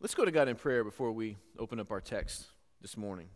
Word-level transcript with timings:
Let's 0.00 0.14
go 0.14 0.24
to 0.24 0.30
God 0.30 0.46
in 0.46 0.54
prayer 0.54 0.84
before 0.84 1.10
we 1.10 1.38
open 1.58 1.80
up 1.80 1.90
our 1.90 2.00
text 2.00 2.46
this 2.80 2.96
morning. 2.96 3.26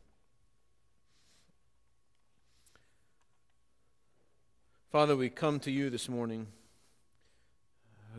Father, 4.92 5.16
we 5.16 5.28
come 5.28 5.58
to 5.58 5.72
you 5.72 5.90
this 5.90 6.08
morning 6.08 6.46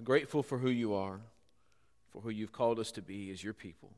grateful 0.04 0.44
for 0.44 0.58
who 0.58 0.70
you 0.70 0.94
are, 0.94 1.22
for 2.12 2.22
who 2.22 2.32
you've 2.32 2.52
called 2.52 2.80
us 2.80 2.92
to 2.92 3.02
be 3.02 3.32
as 3.32 3.42
your 3.42 3.54
people, 3.54 3.92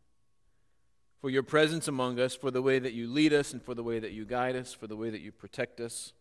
for 1.22 1.32
your 1.32 1.42
presence 1.42 1.88
among 1.88 2.20
us, 2.20 2.36
for 2.36 2.52
the 2.52 2.62
way 2.62 2.78
that 2.78 2.94
you 2.94 3.08
lead 3.08 3.34
us, 3.34 3.52
and 3.52 3.64
for 3.64 3.74
the 3.74 3.82
way 3.82 3.98
that 3.98 4.12
you 4.12 4.26
guide 4.26 4.56
us, 4.56 4.74
for 4.74 4.86
the 4.86 4.96
way 4.96 5.10
that 5.10 5.22
you 5.22 5.32
protect 5.32 5.80
us, 5.80 6.14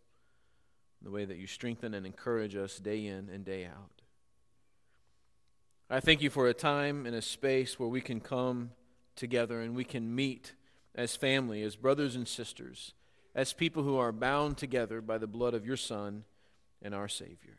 the 1.03 1.11
way 1.11 1.27
that 1.27 1.37
you 1.37 1.47
strengthen 1.47 1.93
and 1.93 2.07
encourage 2.07 2.57
us 2.57 2.79
day 2.79 3.05
in 3.05 3.29
and 3.29 3.45
day 3.45 3.67
out. 3.67 4.04
I 5.91 6.01
thank 6.01 6.23
you 6.23 6.31
for 6.31 6.49
a 6.49 6.55
time 6.55 7.05
and 7.05 7.15
a 7.15 7.21
space 7.21 7.79
where 7.79 7.89
we 7.89 8.01
can 8.01 8.21
come 8.21 8.71
together 9.17 9.61
and 9.61 9.77
we 9.77 9.85
can 9.85 10.15
meet 10.15 10.55
as 10.95 11.15
family, 11.15 11.63
as 11.63 11.77
brothers 11.77 12.17
and 12.17 12.27
sisters, 12.27 12.95
as 13.35 13.53
people 13.53 13.83
who 13.83 13.99
are 13.99 14.13
bound 14.13 14.57
together 14.57 15.03
by 15.03 15.19
the 15.19 15.27
blood 15.27 15.53
of 15.53 15.67
your 15.67 15.77
Son 15.77 16.25
and 16.81 16.95
our 16.95 17.09
Savior. 17.09 17.59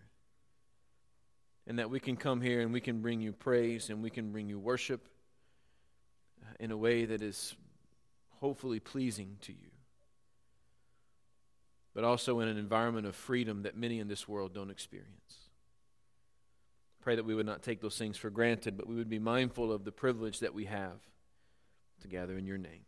And 1.68 1.78
that 1.78 1.90
we 1.90 2.00
can 2.00 2.16
come 2.16 2.42
here 2.42 2.62
and 2.62 2.74
we 2.74 2.82
can 2.82 3.02
bring 3.02 3.22
you 3.22 3.32
praise 3.32 3.90
and 3.90 4.02
we 4.02 4.10
can 4.10 4.32
bring 4.32 4.50
you 4.50 4.58
worship 4.58 5.08
in 6.60 6.72
a 6.72 6.78
way 6.78 7.06
that 7.06 7.22
is 7.22 7.56
hopefully 8.40 8.80
pleasing 8.80 9.38
to 9.42 9.52
you, 9.52 9.72
but 11.94 12.04
also 12.04 12.40
in 12.40 12.48
an 12.48 12.58
environment 12.58 13.06
of 13.06 13.16
freedom 13.16 13.64
that 13.64 13.78
many 13.78 14.00
in 14.00 14.08
this 14.08 14.28
world 14.28 14.54
don't 14.54 14.72
experience. 14.72 15.45
Pray 17.06 17.16
that 17.16 17.24
we 17.24 17.36
would 17.36 17.46
not 17.46 17.62
take 17.62 17.82
those 17.82 18.00
things 18.00 18.18
for 18.18 18.32
granted, 18.32 18.76
but 18.76 18.88
we 18.88 18.96
would 18.96 19.12
be 19.12 19.20
mindful 19.20 19.72
of 19.72 19.86
the 19.86 19.92
privilege 19.92 20.40
that 20.40 20.56
we 20.56 20.66
have 20.66 20.98
to 22.02 22.08
gather 22.08 22.36
in 22.36 22.48
your 22.48 22.58
name. 22.58 22.82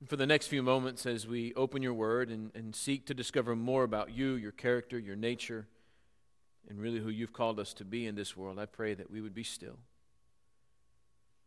And 0.00 0.08
for 0.08 0.16
the 0.16 0.26
next 0.26 0.48
few 0.48 0.64
moments, 0.64 1.06
as 1.06 1.28
we 1.28 1.54
open 1.54 1.80
your 1.80 1.94
word 1.94 2.28
and, 2.28 2.50
and 2.56 2.74
seek 2.74 3.06
to 3.06 3.14
discover 3.14 3.54
more 3.54 3.84
about 3.84 4.10
you, 4.10 4.34
your 4.34 4.50
character, 4.50 4.98
your 4.98 5.14
nature, 5.14 5.68
and 6.68 6.80
really 6.80 6.98
who 6.98 7.08
you've 7.08 7.32
called 7.32 7.60
us 7.60 7.72
to 7.74 7.84
be 7.84 8.04
in 8.08 8.16
this 8.16 8.36
world, 8.36 8.58
I 8.58 8.66
pray 8.66 8.94
that 8.94 9.08
we 9.08 9.20
would 9.20 9.32
be 9.32 9.44
still. 9.44 9.78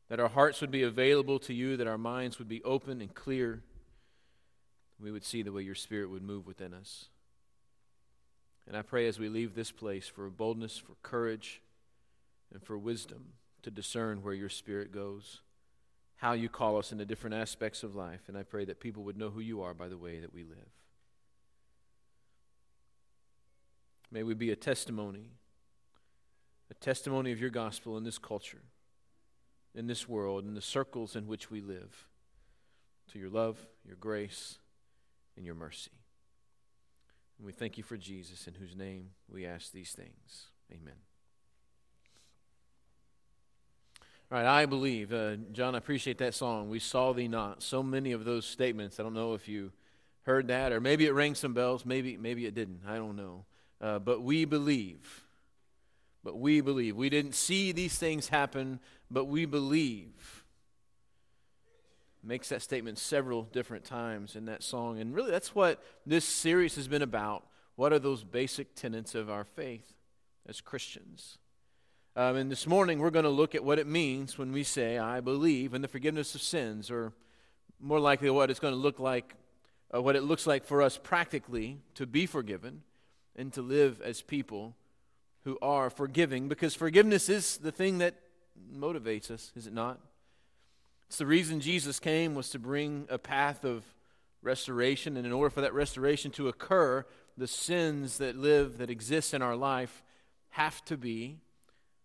That 0.08 0.22
our 0.22 0.30
hearts 0.30 0.62
would 0.62 0.72
be 0.72 0.84
available 0.84 1.38
to 1.40 1.54
you, 1.54 1.76
that 1.76 1.88
our 1.88 1.98
minds 1.98 2.40
would 2.40 2.48
be 2.48 2.64
open 2.64 3.02
and 3.02 3.14
clear. 3.14 3.62
We 5.02 5.12
would 5.12 5.26
see 5.26 5.42
the 5.42 5.52
way 5.52 5.64
your 5.64 5.76
spirit 5.76 6.10
would 6.10 6.24
move 6.24 6.48
within 6.48 6.74
us. 6.74 7.10
And 8.68 8.76
I 8.76 8.82
pray 8.82 9.08
as 9.08 9.20
we 9.20 9.30
leave 9.30 9.54
this 9.54 9.72
place 9.72 10.08
for 10.08 10.30
boldness, 10.30 10.78
for 10.78 10.96
courage, 11.04 11.62
and 12.52 12.64
for 12.64 12.78
wisdom 12.78 13.34
to 13.62 13.72
discern 13.72 14.24
where 14.24 14.34
your 14.34 14.50
spirit 14.50 14.92
goes, 14.92 15.42
how 16.18 16.34
you 16.34 16.50
call 16.50 16.78
us 16.78 16.92
into 16.92 17.06
different 17.06 17.36
aspects 17.36 17.84
of 17.84 17.96
life. 17.96 18.22
And 18.28 18.38
I 18.38 18.44
pray 18.44 18.66
that 18.66 18.80
people 18.80 19.04
would 19.04 19.18
know 19.18 19.30
who 19.30 19.40
you 19.40 19.62
are 19.62 19.74
by 19.74 19.88
the 19.88 19.98
way 19.98 20.20
that 20.20 20.34
we 20.34 20.44
live. 20.44 20.58
May 24.12 24.24
we 24.24 24.34
be 24.34 24.52
a 24.52 24.56
testimony, 24.56 25.32
a 26.72 26.74
testimony 26.76 27.32
of 27.32 27.42
your 27.42 27.50
gospel 27.50 27.98
in 27.98 28.04
this 28.04 28.18
culture, 28.18 28.62
in 29.74 29.88
this 29.88 30.08
world, 30.08 30.46
in 30.46 30.54
the 30.54 30.62
circles 30.62 31.16
in 31.16 31.28
which 31.28 31.52
we 31.52 31.60
live, 31.60 32.08
to 33.12 33.20
your 33.20 33.30
love, 33.30 33.68
your 33.86 33.98
grace, 33.98 34.60
and 35.36 35.46
your 35.46 35.56
mercy. 35.56 35.92
And 37.38 37.46
we 37.46 37.52
thank 37.52 37.78
you 37.78 37.84
for 37.84 37.98
Jesus, 37.98 38.48
in 38.48 38.54
whose 38.54 38.76
name 38.76 39.10
we 39.30 39.46
ask 39.46 39.72
these 39.72 39.92
things. 39.92 40.48
Amen. 40.72 40.94
All 44.32 44.40
right, 44.40 44.48
I 44.48 44.66
believe. 44.66 45.14
Uh, 45.14 45.36
John, 45.52 45.76
I 45.76 45.78
appreciate 45.78 46.18
that 46.18 46.34
song. 46.34 46.70
We 46.70 46.80
saw 46.80 47.14
thee 47.14 47.28
not. 47.28 47.62
So 47.62 47.84
many 47.84 48.12
of 48.12 48.26
those 48.26 48.46
statements. 48.46 49.00
I 49.00 49.04
don't 49.04 49.14
know 49.14 49.34
if 49.34 49.48
you 49.48 49.72
heard 50.24 50.48
that, 50.48 50.72
or 50.72 50.82
maybe 50.82 51.06
it 51.06 51.12
rang 51.12 51.36
some 51.36 51.54
bells. 51.54 51.86
Maybe, 51.86 52.18
maybe 52.18 52.46
it 52.46 52.56
didn't. 52.56 52.82
I 52.88 52.96
don't 52.96 53.16
know. 53.16 53.46
Uh, 53.80 54.00
but 54.00 54.22
we 54.22 54.46
believe. 54.46 55.24
But 56.24 56.40
we 56.40 56.62
believe. 56.62 56.96
We 56.96 57.10
didn't 57.10 57.36
see 57.36 57.72
these 57.72 58.00
things 58.00 58.30
happen, 58.30 58.80
but 59.12 59.26
we 59.26 59.46
believe 59.46 60.45
makes 62.26 62.50
that 62.50 62.62
statement 62.62 62.98
several 62.98 63.44
different 63.44 63.86
times 63.86 64.36
in 64.36 64.46
that 64.46 64.64
song. 64.64 65.00
And 65.00 65.14
really, 65.14 65.32
that's 65.32 65.54
what 65.54 65.84
this 66.06 66.26
series 66.26 66.76
has 66.76 66.88
been 66.88 67.02
about. 67.02 67.46
What 67.76 67.94
are 67.94 68.00
those 68.00 68.24
basic 68.24 68.76
tenets 68.76 69.16
of 69.16 69.30
our 69.30 69.44
faith 69.44 69.94
as 70.48 70.62
Christians? 70.62 71.38
Um, 72.16 72.38
and 72.38 72.50
this 72.50 72.66
morning, 72.66 73.00
we're 73.00 73.10
going 73.10 73.24
to 73.24 73.30
look 73.30 73.56
at 73.56 73.64
what 73.64 73.78
it 73.78 73.88
means 73.88 74.38
when 74.38 74.54
we 74.54 74.64
say, 74.64 74.98
I 74.98 75.20
believe 75.20 75.74
in 75.74 75.82
the 75.82 75.88
forgiveness 75.88 76.34
of 76.34 76.42
sins, 76.42 76.90
or 76.90 77.12
more 77.80 78.00
likely, 78.00 78.30
what 78.30 78.50
it's 78.50 78.60
going 78.60 78.74
to 78.74 78.80
look 78.80 79.00
like, 79.00 79.36
uh, 79.94 80.02
what 80.02 80.16
it 80.16 80.24
looks 80.24 80.48
like 80.48 80.66
for 80.66 80.82
us 80.82 80.98
practically 80.98 81.80
to 81.96 82.06
be 82.06 82.26
forgiven 82.26 82.84
and 83.36 83.52
to 83.54 83.62
live 83.62 84.02
as 84.02 84.22
people 84.22 84.76
who 85.44 85.60
are 85.62 85.90
forgiving, 85.90 86.48
because 86.48 86.74
forgiveness 86.74 87.28
is 87.28 87.58
the 87.58 87.72
thing 87.72 87.98
that 87.98 88.16
motivates 88.74 89.30
us, 89.30 89.52
is 89.56 89.68
it 89.68 89.74
not? 89.74 90.00
It's 91.08 91.18
the 91.18 91.26
reason 91.26 91.60
Jesus 91.60 92.00
came 92.00 92.36
was 92.36 92.50
to 92.50 92.60
bring 92.60 93.08
a 93.10 93.18
path 93.18 93.64
of 93.64 93.84
restoration, 94.42 95.18
and 95.18 95.26
in 95.26 95.32
order 95.32 95.50
for 95.50 95.62
that 95.62 95.74
restoration 95.74 96.32
to 96.32 96.48
occur, 96.48 97.06
the 97.38 97.48
sins 97.48 98.18
that 98.20 98.36
live, 98.36 98.78
that 98.78 98.90
exist 98.90 99.34
in 99.34 99.42
our 99.42 99.56
life, 99.56 100.04
have 100.50 100.84
to 100.86 100.98
be 100.98 101.40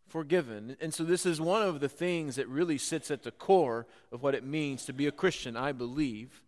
forgiven. 0.09 0.77
And 0.81 0.93
so, 0.93 1.05
this 1.05 1.25
is 1.25 1.41
one 1.41 1.63
of 1.63 1.81
the 1.81 1.89
things 1.89 2.37
that 2.37 2.49
really 2.49 2.79
sits 2.79 3.11
at 3.11 3.23
the 3.23 3.31
core 3.31 3.87
of 4.11 4.23
what 4.23 4.35
it 4.35 4.45
means 4.45 4.85
to 4.87 4.93
be 4.93 5.07
a 5.07 5.13
Christian. 5.13 5.57
I 5.57 5.73
believe 5.73 6.43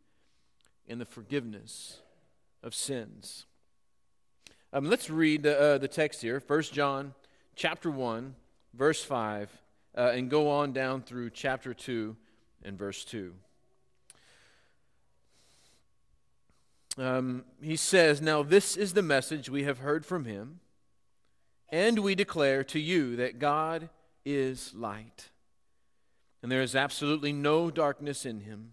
in 0.87 0.99
the 0.99 1.05
forgiveness 1.05 2.01
of 2.63 2.75
sins. 2.75 3.47
Um, 4.73 4.89
let's 4.89 5.11
read 5.11 5.47
uh, 5.47 5.79
the 5.79 5.89
text 5.89 6.23
here 6.23 6.43
1 6.45 6.63
John 6.63 7.15
chapter 7.55 7.91
1, 7.91 8.35
verse 8.75 9.05
5, 9.05 9.51
uh, 9.97 10.01
and 10.15 10.31
go 10.31 10.49
on 10.49 10.73
down 10.73 11.03
through 11.03 11.31
chapter 11.31 11.75
2 11.75 12.17
in 12.65 12.77
verse 12.77 13.05
2. 13.05 13.35
Um, 16.99 17.45
he 17.63 17.77
says, 17.77 18.21
Now 18.21 18.43
this 18.43 18.77
is 18.77 18.93
the 18.93 19.03
message 19.03 19.49
we 19.49 19.65
have 19.65 19.79
heard 19.79 20.05
from 20.05 20.25
him, 20.25 20.61
and 21.71 22.01
we 22.01 22.15
declare 22.15 22.63
to 22.65 22.79
you 22.79 23.17
that 23.17 23.39
God 23.39 23.89
is 24.25 24.75
light, 24.75 25.31
and 26.43 26.53
there 26.53 26.63
is 26.63 26.77
absolutely 26.77 27.33
no 27.33 27.71
darkness 27.71 28.27
in 28.27 28.41
him. 28.41 28.73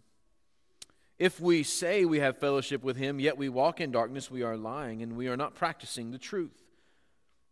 If 1.17 1.39
we 1.39 1.63
say 1.63 2.05
we 2.05 2.19
have 2.19 2.37
fellowship 2.37 2.83
with 2.83 2.97
him, 2.97 3.19
yet 3.19 3.37
we 3.37 3.49
walk 3.49 3.81
in 3.81 3.91
darkness, 3.91 4.31
we 4.31 4.43
are 4.43 4.57
lying, 4.57 5.01
and 5.01 5.17
we 5.17 5.27
are 5.27 5.37
not 5.37 5.55
practicing 5.55 6.11
the 6.11 6.17
truth. 6.17 6.63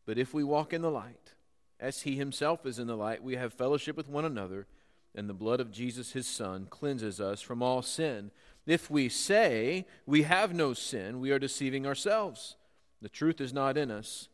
But 0.06 0.18
if 0.18 0.34
we 0.34 0.44
walk 0.44 0.72
in 0.72 0.82
the 0.82 0.92
light, 0.92 1.34
as 1.80 2.02
he 2.02 2.16
himself 2.16 2.66
is 2.66 2.80
in 2.80 2.88
the 2.88 2.96
light, 2.96 3.22
we 3.22 3.36
have 3.36 3.54
fellowship 3.54 3.96
with 3.98 4.10
one 4.10 4.26
another 4.26 4.68
and 5.18 5.28
the 5.28 5.34
blood 5.34 5.60
of 5.60 5.72
Jesus, 5.72 6.12
his 6.12 6.28
Son, 6.28 6.68
cleanses 6.70 7.20
us 7.20 7.42
from 7.42 7.64
all 7.64 7.82
sin. 7.82 8.30
If 8.68 8.92
we 8.92 9.10
say 9.10 9.88
we 10.06 10.22
have 10.22 10.54
no 10.54 10.74
sin, 10.74 11.20
we 11.20 11.32
are 11.32 11.40
deceiving 11.40 11.88
ourselves. 11.88 12.56
The 13.02 13.10
truth 13.10 13.42
is 13.42 13.52
not 13.52 13.78
in 13.78 13.90
us. 13.90 14.30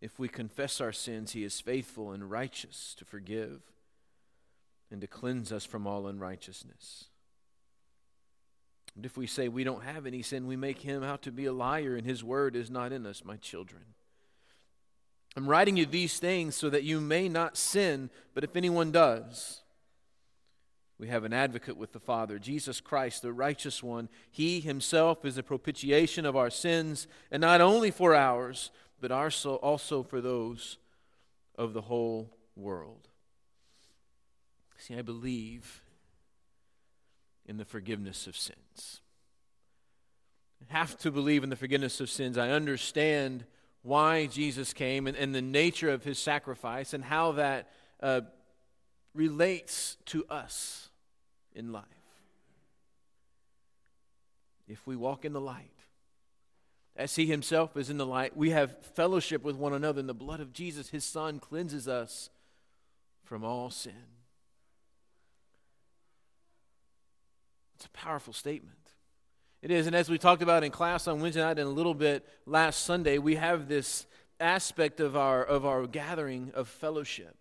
If 0.00 0.16
we 0.18 0.28
confess 0.28 0.80
our 0.80 0.92
sins, 0.92 1.32
he 1.32 1.42
is 1.42 1.60
faithful 1.60 2.12
and 2.12 2.30
righteous 2.30 2.94
to 2.98 3.04
forgive 3.04 3.62
and 4.92 5.00
to 5.00 5.08
cleanse 5.08 5.50
us 5.50 5.64
from 5.64 5.88
all 5.88 6.06
unrighteousness. 6.06 7.06
And 8.94 9.04
if 9.04 9.16
we 9.16 9.26
say 9.26 9.48
we 9.48 9.64
don't 9.64 9.82
have 9.82 10.06
any 10.06 10.22
sin, 10.22 10.46
we 10.46 10.56
make 10.56 10.82
him 10.82 11.02
out 11.02 11.22
to 11.22 11.32
be 11.32 11.46
a 11.46 11.52
liar, 11.52 11.96
and 11.96 12.06
his 12.06 12.22
word 12.22 12.54
is 12.54 12.70
not 12.70 12.92
in 12.92 13.06
us, 13.06 13.24
my 13.24 13.36
children. 13.36 13.82
I'm 15.36 15.46
writing 15.46 15.76
you 15.76 15.86
these 15.86 16.18
things 16.18 16.56
so 16.56 16.68
that 16.70 16.82
you 16.82 17.00
may 17.00 17.28
not 17.28 17.56
sin, 17.56 18.10
but 18.34 18.44
if 18.44 18.56
anyone 18.56 18.90
does, 18.90 19.62
we 20.98 21.06
have 21.08 21.22
an 21.22 21.32
advocate 21.32 21.76
with 21.76 21.92
the 21.92 22.00
Father, 22.00 22.40
Jesus 22.40 22.80
Christ, 22.80 23.22
the 23.22 23.32
righteous 23.32 23.82
one. 23.82 24.08
He 24.32 24.58
himself 24.58 25.24
is 25.24 25.38
a 25.38 25.44
propitiation 25.44 26.26
of 26.26 26.34
our 26.34 26.50
sins, 26.50 27.06
and 27.30 27.40
not 27.40 27.60
only 27.60 27.92
for 27.92 28.16
ours, 28.16 28.72
but 29.00 29.12
also 29.12 30.02
for 30.02 30.20
those 30.20 30.76
of 31.56 31.72
the 31.72 31.82
whole 31.82 32.36
world. 32.56 33.06
See, 34.76 34.96
I 34.96 35.02
believe 35.02 35.82
in 37.46 37.58
the 37.58 37.64
forgiveness 37.64 38.26
of 38.26 38.36
sins. 38.36 39.00
I 40.68 40.72
have 40.76 40.98
to 40.98 41.12
believe 41.12 41.44
in 41.44 41.50
the 41.50 41.56
forgiveness 41.56 42.00
of 42.00 42.10
sins. 42.10 42.36
I 42.36 42.50
understand 42.50 43.44
why 43.88 44.26
Jesus 44.26 44.72
came 44.72 45.06
and, 45.06 45.16
and 45.16 45.34
the 45.34 45.42
nature 45.42 45.90
of 45.90 46.04
his 46.04 46.18
sacrifice 46.18 46.92
and 46.92 47.02
how 47.02 47.32
that 47.32 47.70
uh, 48.02 48.20
relates 49.14 49.96
to 50.06 50.24
us 50.26 50.90
in 51.54 51.72
life. 51.72 51.84
If 54.68 54.86
we 54.86 54.94
walk 54.94 55.24
in 55.24 55.32
the 55.32 55.40
light, 55.40 55.72
as 56.94 57.16
he 57.16 57.26
himself 57.26 57.76
is 57.76 57.90
in 57.90 57.96
the 57.96 58.06
light, 58.06 58.36
we 58.36 58.50
have 58.50 58.76
fellowship 58.94 59.42
with 59.42 59.56
one 59.56 59.72
another, 59.72 60.00
and 60.00 60.08
the 60.08 60.14
blood 60.14 60.40
of 60.40 60.52
Jesus, 60.52 60.90
his 60.90 61.04
son, 61.04 61.38
cleanses 61.38 61.88
us 61.88 62.28
from 63.24 63.44
all 63.44 63.70
sin. 63.70 63.92
It's 67.76 67.86
a 67.86 67.90
powerful 67.90 68.32
statement. 68.32 68.77
It 69.60 69.72
is, 69.72 69.88
and 69.88 69.96
as 69.96 70.08
we 70.08 70.18
talked 70.18 70.42
about 70.42 70.62
in 70.62 70.70
class 70.70 71.08
on 71.08 71.20
Wednesday 71.20 71.40
night 71.40 71.58
and 71.58 71.66
a 71.68 71.72
little 71.72 71.94
bit 71.94 72.26
last 72.46 72.84
Sunday, 72.84 73.18
we 73.18 73.34
have 73.34 73.68
this 73.68 74.06
aspect 74.38 75.00
of 75.00 75.16
our 75.16 75.42
of 75.42 75.66
our 75.66 75.86
gathering 75.88 76.52
of 76.54 76.68
fellowship. 76.68 77.36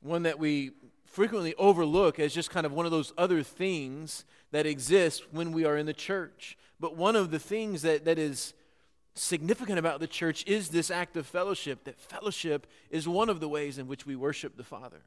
One 0.00 0.22
that 0.22 0.38
we 0.38 0.70
frequently 1.04 1.54
overlook 1.56 2.18
as 2.18 2.32
just 2.32 2.50
kind 2.50 2.64
of 2.64 2.72
one 2.72 2.86
of 2.86 2.92
those 2.92 3.12
other 3.18 3.42
things 3.42 4.24
that 4.52 4.66
exist 4.66 5.22
when 5.32 5.52
we 5.52 5.64
are 5.64 5.76
in 5.76 5.86
the 5.86 5.92
church. 5.92 6.56
But 6.80 6.96
one 6.96 7.14
of 7.14 7.30
the 7.30 7.38
things 7.38 7.82
that, 7.82 8.04
that 8.04 8.18
is 8.18 8.52
significant 9.14 9.78
about 9.78 10.00
the 10.00 10.06
church 10.06 10.44
is 10.46 10.70
this 10.70 10.90
act 10.90 11.16
of 11.16 11.26
fellowship, 11.26 11.84
that 11.84 12.00
fellowship 12.00 12.66
is 12.90 13.06
one 13.06 13.28
of 13.28 13.38
the 13.38 13.48
ways 13.48 13.78
in 13.78 13.86
which 13.86 14.06
we 14.06 14.16
worship 14.16 14.56
the 14.56 14.64
Father. 14.64 15.02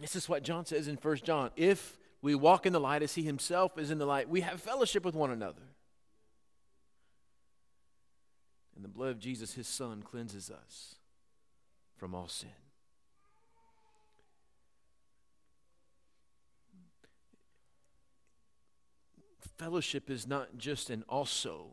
This 0.00 0.16
is 0.16 0.28
what 0.28 0.42
John 0.42 0.64
says 0.64 0.88
in 0.88 0.96
1 0.96 1.16
John. 1.18 1.50
If 1.56 1.98
we 2.22 2.34
walk 2.34 2.66
in 2.66 2.72
the 2.72 2.80
light 2.80 3.02
as 3.02 3.14
he 3.14 3.22
himself 3.22 3.78
is 3.78 3.90
in 3.90 3.98
the 3.98 4.06
light, 4.06 4.28
we 4.28 4.42
have 4.42 4.60
fellowship 4.60 5.04
with 5.04 5.14
one 5.14 5.30
another. 5.30 5.62
And 8.74 8.84
the 8.84 8.88
blood 8.88 9.10
of 9.10 9.18
Jesus, 9.18 9.54
his 9.54 9.68
son, 9.68 10.02
cleanses 10.02 10.50
us 10.50 10.96
from 11.96 12.14
all 12.14 12.28
sin. 12.28 12.50
Fellowship 19.58 20.08
is 20.08 20.26
not 20.26 20.56
just 20.56 20.88
an 20.88 21.04
also 21.06 21.72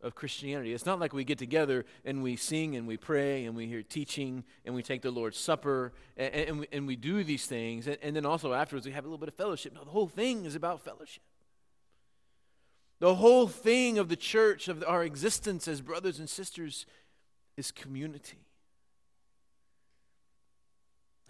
of 0.00 0.14
Christianity. 0.14 0.72
It's 0.72 0.86
not 0.86 1.00
like 1.00 1.12
we 1.12 1.24
get 1.24 1.38
together 1.38 1.84
and 2.04 2.22
we 2.22 2.36
sing 2.36 2.76
and 2.76 2.86
we 2.86 2.96
pray 2.96 3.44
and 3.46 3.56
we 3.56 3.66
hear 3.66 3.82
teaching 3.82 4.44
and 4.64 4.74
we 4.74 4.82
take 4.82 5.02
the 5.02 5.10
Lord's 5.10 5.38
Supper 5.38 5.92
and, 6.16 6.34
and, 6.34 6.60
we, 6.60 6.66
and 6.72 6.86
we 6.86 6.96
do 6.96 7.24
these 7.24 7.46
things. 7.46 7.86
And, 7.86 7.98
and 8.02 8.14
then 8.14 8.24
also 8.24 8.52
afterwards 8.52 8.86
we 8.86 8.92
have 8.92 9.04
a 9.04 9.08
little 9.08 9.18
bit 9.18 9.28
of 9.28 9.34
fellowship. 9.34 9.74
No, 9.74 9.84
the 9.84 9.90
whole 9.90 10.08
thing 10.08 10.44
is 10.44 10.54
about 10.54 10.82
fellowship. 10.82 11.22
The 13.00 13.14
whole 13.14 13.46
thing 13.46 13.98
of 13.98 14.08
the 14.08 14.16
church, 14.16 14.68
of 14.68 14.84
our 14.86 15.04
existence 15.04 15.68
as 15.68 15.80
brothers 15.80 16.18
and 16.18 16.28
sisters, 16.28 16.84
is 17.56 17.70
community. 17.70 18.46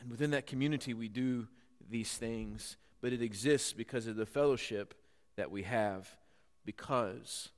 And 0.00 0.10
within 0.10 0.30
that 0.30 0.46
community, 0.46 0.94
we 0.94 1.08
do 1.08 1.48
these 1.90 2.12
things, 2.12 2.76
but 3.00 3.12
it 3.12 3.22
exists 3.22 3.72
because 3.72 4.06
of 4.06 4.16
the 4.16 4.26
fellowship 4.26 4.94
that 5.36 5.50
we 5.50 5.62
have 5.62 6.16
because 6.64 7.50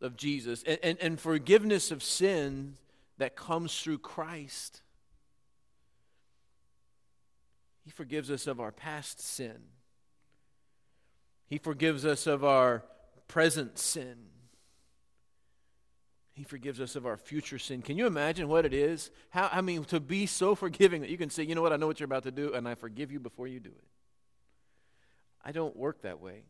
of 0.00 0.16
Jesus 0.16 0.62
and, 0.66 0.78
and, 0.82 0.98
and 1.00 1.20
forgiveness 1.20 1.90
of 1.90 2.02
sin 2.02 2.74
that 3.18 3.36
comes 3.36 3.80
through 3.80 3.98
Christ. 3.98 4.82
He 7.84 7.90
forgives 7.90 8.30
us 8.30 8.46
of 8.46 8.60
our 8.60 8.72
past 8.72 9.20
sin. 9.20 9.56
He 11.46 11.58
forgives 11.58 12.04
us 12.04 12.26
of 12.26 12.44
our 12.44 12.84
present 13.28 13.78
sin. 13.78 14.16
He 16.32 16.44
forgives 16.44 16.80
us 16.80 16.96
of 16.96 17.06
our 17.06 17.16
future 17.16 17.58
sin. 17.58 17.80
Can 17.80 17.96
you 17.96 18.06
imagine 18.06 18.48
what 18.48 18.66
it 18.66 18.74
is? 18.74 19.10
How 19.30 19.48
I 19.50 19.62
mean 19.62 19.84
to 19.84 20.00
be 20.00 20.26
so 20.26 20.54
forgiving 20.54 21.00
that 21.00 21.08
you 21.08 21.16
can 21.16 21.30
say, 21.30 21.44
"You 21.44 21.54
know 21.54 21.62
what? 21.62 21.72
I 21.72 21.76
know 21.76 21.86
what 21.86 21.98
you're 21.98 22.04
about 22.04 22.24
to 22.24 22.30
do 22.30 22.52
and 22.52 22.68
I 22.68 22.74
forgive 22.74 23.10
you 23.10 23.20
before 23.20 23.46
you 23.46 23.60
do 23.60 23.70
it." 23.70 23.84
I 25.42 25.52
don't 25.52 25.76
work 25.76 26.02
that 26.02 26.20
way. 26.20 26.42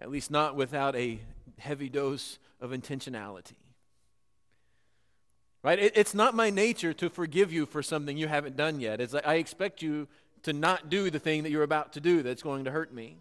At 0.00 0.10
least 0.10 0.30
not 0.30 0.56
without 0.56 0.96
a 0.96 1.20
heavy 1.58 1.88
dose 1.88 2.38
of 2.60 2.70
intentionality. 2.70 3.52
Right? 5.62 5.78
It, 5.78 5.92
it's 5.94 6.14
not 6.14 6.34
my 6.34 6.48
nature 6.48 6.94
to 6.94 7.10
forgive 7.10 7.52
you 7.52 7.66
for 7.66 7.82
something 7.82 8.16
you 8.16 8.28
haven't 8.28 8.56
done 8.56 8.80
yet. 8.80 9.00
It's 9.00 9.12
like 9.12 9.26
I 9.26 9.34
expect 9.34 9.82
you 9.82 10.08
to 10.44 10.54
not 10.54 10.88
do 10.88 11.10
the 11.10 11.18
thing 11.18 11.42
that 11.42 11.50
you're 11.50 11.62
about 11.62 11.92
to 11.92 12.00
do 12.00 12.22
that's 12.22 12.42
going 12.42 12.64
to 12.64 12.70
hurt 12.70 12.94
me. 12.94 13.18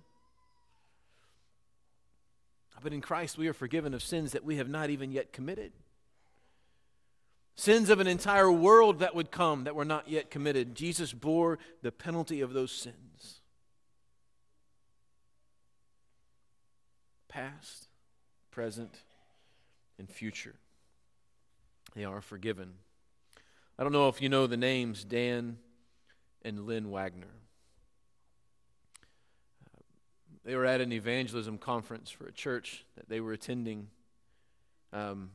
But 2.81 2.94
in 2.94 3.02
Christ, 3.02 3.38
we 3.38 3.50
are 3.50 3.54
forgiven 3.54 3.94
of 3.94 4.02
sins 4.02 4.31
that 4.31 4.46
we 4.46 4.56
have 4.56 4.70
not 4.70 4.90
even 4.90 5.12
yet 5.12 5.34
committed. 5.34 5.74
Sins 7.56 7.90
of 7.90 8.00
an 8.00 8.08
entire 8.08 8.50
world 8.50 9.00
that 9.00 9.14
would 9.14 9.31
come 9.31 9.66
that 9.66 9.76
were 9.76 9.84
not 9.84 10.08
yet 10.08 10.31
committed. 10.31 10.76
Jesus 10.76 11.12
bore 11.12 11.60
the 11.81 11.92
penalty 11.92 12.40
of 12.40 12.54
those 12.54 12.72
sins. 12.72 12.96
Past, 17.30 17.88
present, 18.52 19.00
and 19.98 20.10
future. 20.10 20.56
They 21.96 22.04
are 22.04 22.22
forgiven. 22.22 22.74
I 23.78 23.84
don't 23.84 23.94
know 23.94 24.10
if 24.10 24.22
you 24.22 24.28
know 24.28 24.48
the 24.48 24.58
names 24.58 25.06
Dan 25.06 25.58
and 26.44 26.66
Lynn 26.66 26.92
Wagner. 26.92 27.28
they 30.50 30.56
were 30.56 30.66
at 30.66 30.81
an 30.81 30.92
evangelism 30.92 31.60
conference 31.60 32.10
for 32.10 32.26
a 32.26 32.31
church 32.31 32.84
that 32.96 33.08
they 33.08 33.20
were 33.20 33.34
attending 33.34 33.88
um, 34.92 35.30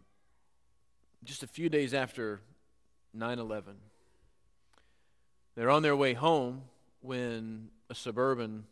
just 1.23 1.45
a 1.45 1.47
few 1.47 1.69
days 1.69 1.95
after 1.95 2.41
9 3.13 3.39
11. 3.39 3.77
They're 5.55 5.71
on 5.71 5.83
their 5.83 5.95
way 5.95 6.15
home 6.15 6.63
when 7.01 7.69
a 7.89 7.95
suburban 7.95 8.65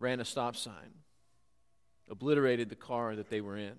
ran 0.00 0.18
a 0.18 0.24
stop 0.24 0.56
sign 0.56 1.03
obliterated 2.10 2.68
the 2.68 2.76
car 2.76 3.16
that 3.16 3.30
they 3.30 3.40
were 3.40 3.56
in. 3.56 3.74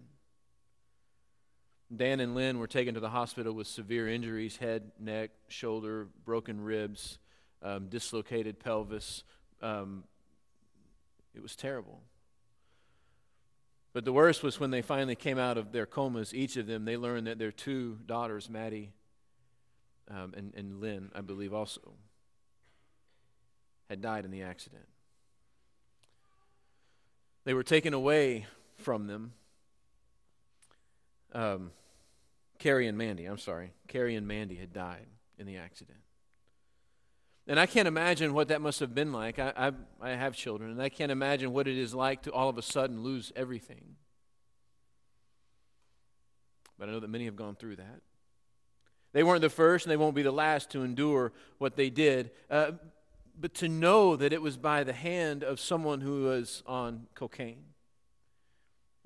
Dan 1.96 2.20
and 2.20 2.34
Lynn 2.34 2.58
were 2.58 2.68
taken 2.68 2.96
to 2.96 3.00
the 3.00 3.10
hospital 3.10 3.54
with 3.54 3.68
severe 3.68 4.08
injuries 4.08 4.58
head, 4.58 4.92
neck, 5.00 5.32
shoulder, 5.48 6.08
broken 6.26 6.62
ribs, 6.62 7.20
um, 7.62 7.88
dislocated 7.88 8.60
pelvis. 8.60 9.24
Um, 9.62 10.04
it 11.34 11.42
was 11.42 11.56
terrible. 11.56 12.02
But 13.94 14.04
the 14.04 14.12
worst 14.12 14.44
was 14.44 14.60
when 14.60 14.72
they 14.72 14.82
finally 14.82 15.16
came 15.16 15.38
out 15.38 15.58
of 15.58 15.72
their 15.72 15.86
comas, 15.86 16.34
each 16.34 16.58
of 16.58 16.68
them, 16.68 16.86
they 16.86 16.98
learned 16.98 17.28
that 17.28 17.40
their 17.40 17.52
two 17.52 18.00
daughters, 18.06 18.50
Maddie 18.50 18.92
um, 20.10 20.34
and, 20.36 20.54
and 20.56 20.82
Lynn, 20.82 21.12
I 21.16 21.22
believe 21.22 21.54
also, 21.54 21.94
had 23.90 24.02
died 24.02 24.26
in 24.26 24.32
the 24.32 24.42
accident. 24.42 24.86
They 27.46 27.54
were 27.54 27.64
taken 27.64 27.94
away 27.94 28.48
from 28.78 29.08
them. 29.08 29.34
Um, 31.34 31.72
Carrie 32.60 32.88
and 32.88 32.98
Mandy, 32.98 33.26
I'm 33.26 33.38
sorry. 33.38 33.72
Carrie 33.88 34.16
and 34.16 34.28
Mandy 34.28 34.56
had 34.56 34.74
died 34.74 35.06
in 35.38 35.46
the 35.46 35.58
accident. 35.58 36.00
And 37.48 37.60
I 37.60 37.68
can't 37.68 37.88
imagine 37.88 38.34
what 38.34 38.48
that 38.48 38.62
must 38.62 38.80
have 38.80 38.96
been 38.96 39.12
like. 39.12 39.38
I, 39.38 39.54
I, 39.56 39.72
I, 40.02 40.10
have 40.16 40.36
children, 40.36 40.72
and 40.72 40.82
I 40.82 40.90
can't 40.90 41.12
imagine 41.12 41.54
what 41.54 41.68
it 41.68 41.78
is 41.78 41.94
like 41.94 42.24
to 42.24 42.32
all 42.32 42.50
of 42.50 42.58
a 42.58 42.64
sudden 42.64 43.04
lose 43.04 43.32
everything. 43.36 43.98
But 46.80 46.90
I 46.90 46.94
know 46.94 47.00
that 47.00 47.10
many 47.10 47.26
have 47.26 47.36
gone 47.36 47.56
through 47.56 47.76
that. 47.76 48.02
They 49.14 49.24
weren't 49.24 49.42
the 49.42 49.50
first, 49.52 49.86
and 49.86 49.92
they 49.92 49.98
won't 49.98 50.16
be 50.16 50.24
the 50.24 50.32
last 50.32 50.72
to 50.72 50.84
endure 50.84 51.32
what 51.60 51.76
they 51.76 51.92
did. 51.92 52.32
Uh, 52.50 52.72
but 53.40 53.54
to 53.56 53.68
know 53.68 54.16
that 54.16 54.34
it 54.34 54.42
was 54.42 54.58
by 54.58 54.84
the 54.84 54.94
hand 54.94 55.44
of 55.44 55.60
someone 55.60 56.02
who 56.02 56.24
was 56.24 56.64
on 56.66 57.08
cocaine, 57.16 57.66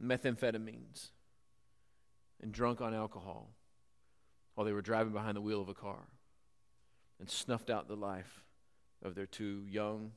methamphetamines, 0.01 1.09
and 2.41 2.51
drunk 2.51 2.81
on 2.81 2.93
alcohol 2.93 3.49
while 4.55 4.65
they 4.65 4.73
were 4.73 4.81
driving 4.81 5.13
behind 5.13 5.35
the 5.35 5.41
wheel 5.41 5.61
of 5.61 5.69
a 5.69 5.73
car 5.73 6.07
and 7.19 7.29
snuffed 7.29 7.69
out 7.69 7.87
the 7.87 7.95
life 7.95 8.43
of 9.03 9.15
their 9.15 9.25
two 9.25 9.65
young, 9.69 10.11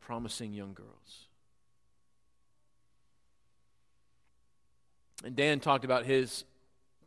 promising 0.00 0.52
young 0.52 0.72
girls. 0.72 1.26
And 5.24 5.36
Dan 5.36 5.60
talked 5.60 5.84
about 5.84 6.06
his 6.06 6.44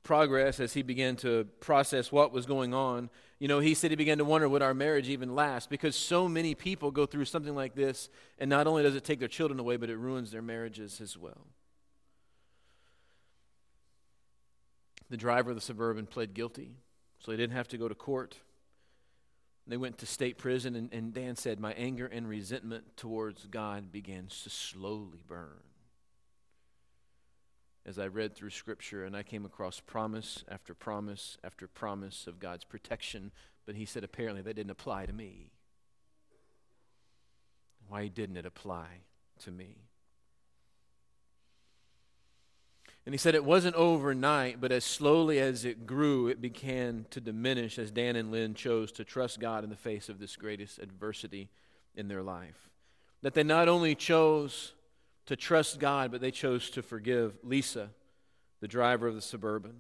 progress 0.04 0.60
as 0.60 0.74
he 0.74 0.84
began 0.84 1.16
to 1.18 1.46
process 1.60 2.12
what 2.12 2.32
was 2.32 2.46
going 2.46 2.74
on, 2.74 3.10
you 3.44 3.50
know, 3.50 3.60
he 3.60 3.74
said 3.74 3.92
he 3.92 3.98
began 3.98 4.20
to 4.20 4.24
wonder 4.24 4.48
would 4.48 4.62
our 4.62 4.74
marriage 4.74 5.10
even 5.10 5.36
last 5.36 5.70
because 5.70 5.98
so 5.98 6.30
many 6.30 6.56
people 6.56 6.92
go 6.92 7.06
through 7.06 7.26
something 7.26 7.54
like 7.54 7.76
this, 7.76 8.08
and 8.40 8.50
not 8.50 8.68
only 8.68 8.84
does 8.84 8.96
it 8.96 9.04
take 9.04 9.20
their 9.20 9.28
children 9.28 9.60
away, 9.60 9.76
but 9.76 9.90
it 9.90 9.98
ruins 9.98 10.32
their 10.32 10.42
marriages 10.42 11.02
as 11.02 11.18
well. 11.18 11.46
The 15.10 15.18
driver 15.18 15.50
of 15.50 15.58
the 15.58 15.62
Suburban 15.62 16.06
pled 16.06 16.34
guilty, 16.34 16.72
so 17.20 17.32
he 17.32 17.38
didn't 17.38 17.58
have 17.58 17.68
to 17.68 17.78
go 17.78 17.90
to 17.90 17.96
court. 17.96 18.38
They 19.68 19.76
went 19.76 19.98
to 19.98 20.06
state 20.06 20.38
prison, 20.38 20.78
and, 20.78 20.94
and 20.94 21.14
Dan 21.14 21.36
said, 21.36 21.60
My 21.60 21.74
anger 21.74 22.06
and 22.06 22.30
resentment 22.30 22.96
towards 22.96 23.46
God 23.48 23.92
begins 23.92 24.42
to 24.44 24.50
slowly 24.50 25.22
burn 25.28 25.60
as 27.86 28.00
I 28.00 28.08
read 28.08 28.34
through 28.34 28.52
Scripture 28.52 29.04
and 29.04 29.16
I 29.16 29.24
came 29.24 29.46
across 29.46 29.80
promise 29.80 30.44
after 30.48 30.74
promise 30.74 31.38
after 31.44 31.68
promise 31.68 32.28
of 32.28 32.40
God's 32.40 32.64
protection, 32.64 33.32
but 33.66 33.76
he 33.76 33.86
said 33.86 34.04
apparently 34.04 34.42
that 34.42 34.56
didn't 34.56 34.72
apply 34.72 35.06
to 35.06 35.14
me. 35.14 35.52
Why 37.88 38.08
didn't 38.08 38.38
it 38.38 38.46
apply 38.46 38.88
to 39.40 39.52
me? 39.52 39.76
And 43.06 43.14
he 43.14 43.18
said 43.18 43.36
it 43.36 43.44
wasn't 43.44 43.76
overnight, 43.76 44.62
but 44.62 44.72
as 44.72 44.86
slowly 44.86 45.38
as 45.40 45.66
it 45.66 45.86
grew, 45.86 46.30
it 46.30 46.40
began 46.40 47.06
to 47.10 47.20
diminish 47.20 47.78
as 47.78 47.92
Dan 47.92 48.16
and 48.16 48.32
Lynn 48.32 48.54
chose 48.54 48.94
to 48.94 49.04
trust 49.04 49.42
God 49.42 49.66
in 49.66 49.70
the 49.70 49.76
face 49.76 50.08
of 50.08 50.20
this 50.20 50.38
greatest 50.38 50.80
adversity 50.80 51.50
in 51.96 52.08
their 52.08 52.24
life. 52.24 52.70
That 53.22 53.34
they 53.34 53.44
not 53.44 53.68
only 53.68 53.94
chose 53.94 54.72
to 55.26 55.36
trust 55.36 55.80
God, 55.80 56.12
but 56.12 56.22
they 56.22 56.32
chose 56.32 56.70
to 56.72 56.82
forgive 56.82 57.38
Lisa, 57.44 57.90
the 58.60 58.68
driver 58.68 59.08
of 59.08 59.16
the 59.16 59.22
Suburban. 59.22 59.76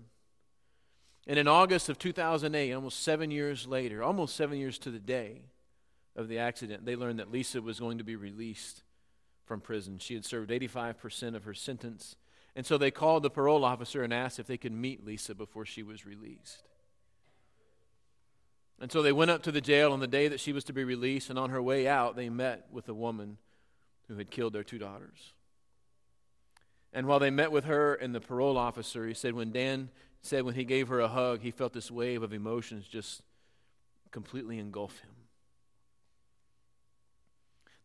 And 1.27 1.39
in 1.39 1.47
August 1.47 1.89
of 1.89 1.97
2008, 1.97 2.73
almost 2.73 3.01
seven 3.01 3.31
years 3.31 3.65
later, 3.67 4.03
almost 4.03 4.35
seven 4.35 4.57
years 4.57 4.77
to 4.79 4.91
the 4.91 4.99
day 4.99 5.43
of 6.15 6.27
the 6.27 6.39
accident, 6.39 6.85
they 6.85 6.95
learned 6.95 7.19
that 7.19 7.31
Lisa 7.31 7.61
was 7.61 7.79
going 7.79 7.97
to 7.97 8.03
be 8.03 8.15
released 8.15 8.83
from 9.45 9.61
prison. 9.61 9.97
She 9.99 10.13
had 10.13 10.25
served 10.25 10.49
85% 10.49 11.35
of 11.35 11.45
her 11.45 11.53
sentence. 11.53 12.15
And 12.55 12.65
so 12.65 12.77
they 12.77 12.91
called 12.91 13.23
the 13.23 13.29
parole 13.29 13.65
officer 13.65 14.03
and 14.03 14.13
asked 14.13 14.39
if 14.39 14.47
they 14.47 14.57
could 14.57 14.73
meet 14.73 15.05
Lisa 15.05 15.33
before 15.33 15.65
she 15.65 15.81
was 15.81 16.05
released. 16.05 16.63
And 18.79 18.91
so 18.91 19.01
they 19.01 19.11
went 19.11 19.31
up 19.31 19.43
to 19.43 19.51
the 19.51 19.61
jail 19.61 19.93
on 19.93 20.01
the 20.01 20.07
day 20.07 20.27
that 20.27 20.39
she 20.39 20.51
was 20.51 20.65
to 20.65 20.73
be 20.73 20.83
released, 20.83 21.29
and 21.29 21.39
on 21.39 21.51
her 21.51 21.61
way 21.61 21.87
out, 21.87 22.15
they 22.15 22.29
met 22.29 22.67
with 22.71 22.89
a 22.89 22.93
woman 22.93 23.37
who 24.07 24.17
had 24.17 24.29
killed 24.31 24.53
their 24.53 24.63
two 24.63 24.77
daughters. 24.77 25.33
And 26.93 27.07
while 27.07 27.19
they 27.19 27.31
met 27.31 27.51
with 27.51 27.65
her 27.65 27.95
and 27.95 28.13
the 28.13 28.21
parole 28.21 28.57
officer, 28.57 29.07
he 29.07 29.13
said 29.13 29.33
when 29.33 29.51
Dan 29.51 29.89
said 30.21 30.43
when 30.43 30.55
he 30.55 30.63
gave 30.63 30.87
her 30.87 30.99
a 30.99 31.07
hug, 31.07 31.41
he 31.41 31.51
felt 31.51 31.73
this 31.73 31.91
wave 31.91 32.23
of 32.23 32.33
emotions 32.33 32.87
just 32.87 33.21
completely 34.11 34.59
engulf 34.59 34.99
him. 34.99 35.09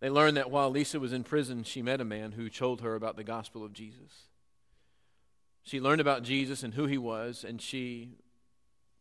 They 0.00 0.10
learned 0.10 0.37
that 0.37 0.50
while 0.50 0.70
Lisa 0.70 1.00
was 1.00 1.12
in 1.12 1.25
prison, 1.25 1.64
she 1.64 1.82
met 1.82 2.00
a 2.00 2.04
man 2.04 2.32
who 2.32 2.48
told 2.48 2.82
her 2.82 2.94
about 2.94 3.16
the 3.16 3.25
gospel 3.25 3.64
of 3.64 3.72
Jesus. 3.72 4.28
She 5.64 5.80
learned 5.80 6.00
about 6.00 6.22
Jesus 6.22 6.62
and 6.62 6.75
who 6.75 6.87
he 6.87 6.98
was, 6.98 7.44
and 7.44 7.60
she 7.60 8.10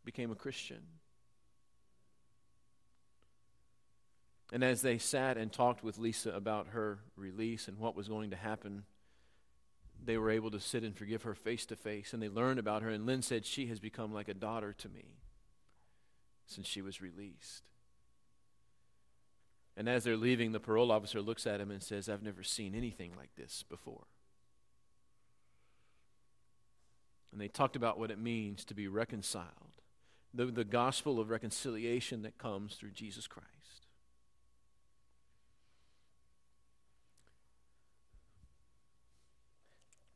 became 0.03 0.31
a 0.31 0.35
Christian. 0.35 0.81
And 4.51 4.63
as 4.63 4.81
they 4.81 4.97
sat 4.97 5.37
and 5.37 5.51
talked 5.51 5.83
with 5.83 5.97
Lisa 5.97 6.31
about 6.31 6.67
her 6.69 6.99
release 7.15 7.67
and 7.67 7.77
what 7.77 7.95
was 7.95 8.07
going 8.07 8.29
to 8.29 8.37
happen, 8.37 8.83
they 10.03 10.17
were 10.17 10.29
able 10.29 10.51
to 10.51 10.59
sit 10.59 10.83
and 10.83 10.95
forgive 10.95 11.23
her 11.23 11.35
face 11.35 11.65
to 11.65 11.75
face. 11.75 12.13
And 12.13 12.21
they 12.21 12.29
learned 12.29 12.59
about 12.59 12.81
her. 12.81 12.89
And 12.89 13.05
Lynn 13.05 13.21
said, 13.21 13.45
She 13.45 13.67
has 13.67 13.79
become 13.79 14.13
like 14.13 14.29
a 14.29 14.33
daughter 14.33 14.73
to 14.73 14.89
me 14.89 15.17
since 16.45 16.65
she 16.65 16.81
was 16.81 17.01
released. 17.01 17.63
And 19.75 19.87
as 19.87 20.03
they're 20.03 20.17
leaving, 20.17 20.53
the 20.53 20.59
parole 20.59 20.91
officer 20.91 21.21
looks 21.21 21.45
at 21.45 21.61
him 21.61 21.69
and 21.69 21.83
says, 21.83 22.09
I've 22.09 22.23
never 22.23 22.41
seen 22.41 22.73
anything 22.73 23.11
like 23.15 23.35
this 23.35 23.63
before. 23.69 24.07
And 27.31 27.39
they 27.39 27.47
talked 27.49 27.75
about 27.75 27.99
what 27.99 28.09
it 28.09 28.17
means 28.17 28.65
to 28.65 28.73
be 28.73 28.87
reconciled, 28.87 29.75
the, 30.33 30.45
the 30.45 30.63
gospel 30.63 31.19
of 31.19 31.29
reconciliation 31.29 32.23
that 32.23 32.37
comes 32.37 32.75
through 32.75 32.91
Jesus 32.91 33.27
Christ. 33.27 33.86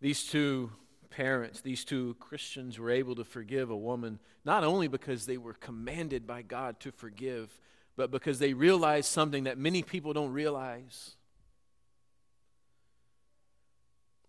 These 0.02 0.26
two 0.26 0.72
parents, 1.10 1.62
these 1.62 1.86
two 1.86 2.16
Christians, 2.20 2.78
were 2.78 2.92
able 2.92 3.16
to 3.16 3.24
forgive 3.24 3.70
a 3.70 3.78
woman 3.78 4.20
not 4.44 4.64
only 4.64 4.88
because 4.88 5.26
they 5.26 5.38
were 5.38 5.54
commanded 5.54 6.28
by 6.28 6.42
God 6.42 6.80
to 6.82 6.92
forgive, 6.92 7.58
but 7.96 8.12
because 8.12 8.40
they 8.40 8.54
realized 8.54 9.10
something 9.10 9.46
that 9.46 9.58
many 9.58 9.84
people 9.84 10.12
don't 10.14 10.32
realize 10.34 11.16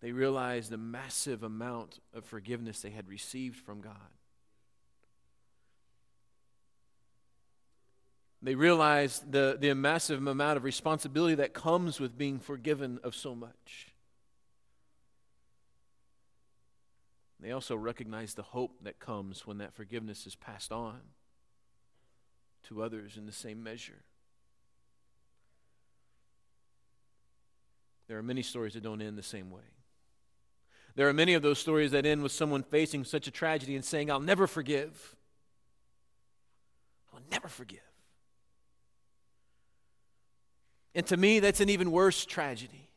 They 0.03 0.11
realized 0.11 0.69
the 0.69 0.77
massive 0.77 1.43
amount 1.43 2.01
of 2.13 2.25
forgiveness 2.25 2.81
they 2.81 2.89
had 2.89 3.07
received 3.07 3.55
from 3.55 3.79
God. 3.79 3.95
They 8.41 8.55
realized 8.55 9.31
the, 9.31 9.57
the 9.57 9.73
massive 9.73 10.27
amount 10.27 10.57
of 10.57 10.65
responsibility 10.65 11.35
that 11.35 11.53
comes 11.53 12.01
with 12.01 12.17
being 12.17 12.39
forgiven 12.39 12.99
of 13.01 13.15
so 13.15 13.33
much. 13.33 13.92
They 17.43 17.51
also 17.51 17.75
recognize 17.75 18.35
the 18.35 18.41
hope 18.41 18.77
that 18.83 18.99
comes 18.99 19.45
when 19.45 19.57
that 19.57 19.73
forgiveness 19.73 20.25
is 20.25 20.33
passed 20.33 20.71
on 20.71 21.01
to 22.69 22.81
others 22.81 23.17
in 23.17 23.25
the 23.25 23.33
same 23.33 23.61
measure. 23.61 24.05
There 28.07 28.17
are 28.17 28.23
many 28.23 28.43
stories 28.43 28.75
that 28.75 28.83
don't 28.83 29.01
end 29.01 29.17
the 29.17 29.23
same 29.23 29.51
way. 29.51 29.61
There 30.95 31.09
are 31.09 31.13
many 31.13 31.33
of 31.33 31.41
those 31.41 31.59
stories 31.59 31.91
that 31.91 32.05
end 32.05 32.23
with 32.23 32.31
someone 32.31 32.63
facing 32.63 33.03
such 33.03 33.27
a 33.27 33.31
tragedy 33.31 33.75
and 33.75 33.83
saying, 33.83 34.09
I'll 34.09 34.21
never 34.21 34.47
forgive. 34.47 35.17
I'll 37.13 37.23
never 37.29 37.49
forgive. 37.49 37.79
And 40.95 41.05
to 41.07 41.17
me, 41.17 41.41
that's 41.41 41.59
an 41.59 41.67
even 41.69 41.91
worse 41.91 42.25
tragedy. 42.25 42.89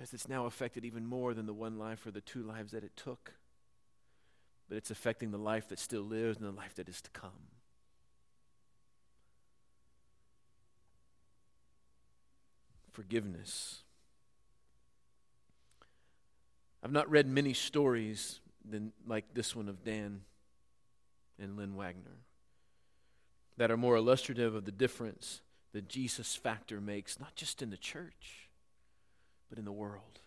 Because 0.00 0.14
it's 0.14 0.30
now 0.30 0.46
affected 0.46 0.86
even 0.86 1.04
more 1.04 1.34
than 1.34 1.44
the 1.44 1.52
one 1.52 1.78
life 1.78 2.06
or 2.06 2.10
the 2.10 2.22
two 2.22 2.42
lives 2.42 2.72
that 2.72 2.82
it 2.82 2.96
took. 2.96 3.34
But 4.66 4.78
it's 4.78 4.90
affecting 4.90 5.30
the 5.30 5.36
life 5.36 5.68
that 5.68 5.78
still 5.78 6.00
lives 6.00 6.38
and 6.38 6.46
the 6.46 6.56
life 6.56 6.74
that 6.76 6.88
is 6.88 7.02
to 7.02 7.10
come. 7.10 7.50
Forgiveness 12.92 13.82
I've 16.82 16.92
not 16.92 17.10
read 17.10 17.26
many 17.26 17.52
stories 17.52 18.40
than, 18.64 18.92
like 19.06 19.34
this 19.34 19.54
one 19.54 19.68
of 19.68 19.84
Dan 19.84 20.22
and 21.38 21.58
Lynn 21.58 21.76
Wagner 21.76 22.24
that 23.58 23.70
are 23.70 23.76
more 23.76 23.96
illustrative 23.96 24.54
of 24.54 24.64
the 24.64 24.72
difference 24.72 25.42
the 25.74 25.82
Jesus 25.82 26.36
factor 26.36 26.80
makes, 26.80 27.20
not 27.20 27.36
just 27.36 27.60
in 27.60 27.68
the 27.68 27.76
church, 27.76 28.49
but 29.50 29.58
in 29.58 29.66
the 29.66 29.72
world. 29.72 30.20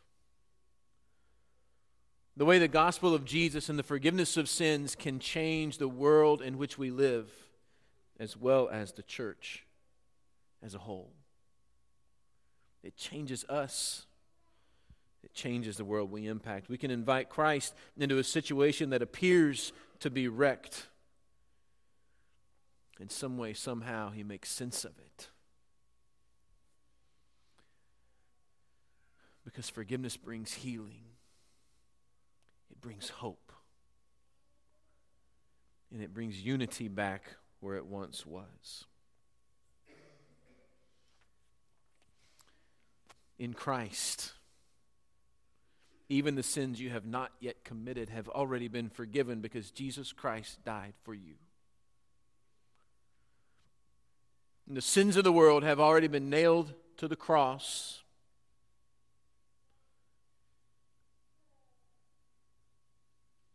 The 2.37 2.45
way 2.45 2.59
the 2.59 2.67
gospel 2.67 3.15
of 3.15 3.25
Jesus 3.25 3.69
and 3.69 3.79
the 3.79 3.83
forgiveness 3.83 4.37
of 4.37 4.47
sins 4.47 4.95
can 4.95 5.19
change 5.19 5.77
the 5.77 5.87
world 5.87 6.41
in 6.41 6.57
which 6.57 6.77
we 6.77 6.91
live, 6.91 7.31
as 8.19 8.37
well 8.37 8.69
as 8.69 8.91
the 8.91 9.03
church 9.03 9.65
as 10.61 10.75
a 10.75 10.79
whole. 10.79 11.13
It 12.83 12.95
changes 12.97 13.45
us 13.45 14.05
it 15.23 15.33
changes 15.33 15.77
the 15.77 15.85
world 15.85 16.11
we 16.11 16.27
impact. 16.27 16.69
We 16.69 16.77
can 16.77 16.91
invite 16.91 17.29
Christ 17.29 17.73
into 17.97 18.17
a 18.17 18.23
situation 18.23 18.89
that 18.89 19.01
appears 19.01 19.71
to 20.01 20.09
be 20.09 20.27
wrecked. 20.27 20.87
In 22.99 23.09
some 23.09 23.37
way, 23.37 23.53
somehow, 23.53 24.11
he 24.11 24.23
makes 24.23 24.51
sense 24.51 24.83
of 24.83 24.91
it. 24.99 25.29
Because 29.53 29.69
forgiveness 29.69 30.17
brings 30.17 30.51
healing, 30.51 31.03
it 32.71 32.81
brings 32.81 33.09
hope, 33.09 33.51
and 35.91 36.01
it 36.01 36.11
brings 36.11 36.41
unity 36.41 36.87
back 36.87 37.35
where 37.59 37.77
it 37.77 37.85
once 37.85 38.25
was. 38.25 38.85
In 43.37 43.53
Christ, 43.53 44.33
even 46.09 46.33
the 46.35 46.43
sins 46.43 46.81
you 46.81 46.89
have 46.89 47.05
not 47.05 47.31
yet 47.39 47.63
committed 47.63 48.09
have 48.09 48.27
already 48.29 48.67
been 48.67 48.89
forgiven 48.89 49.39
because 49.39 49.69
Jesus 49.69 50.11
Christ 50.11 50.63
died 50.65 50.93
for 51.03 51.13
you. 51.13 51.35
And 54.67 54.75
the 54.75 54.81
sins 54.81 55.15
of 55.15 55.23
the 55.23 55.31
world 55.31 55.63
have 55.63 55.79
already 55.79 56.07
been 56.07 56.29
nailed 56.29 56.73
to 56.97 57.07
the 57.07 57.15
cross. 57.15 58.02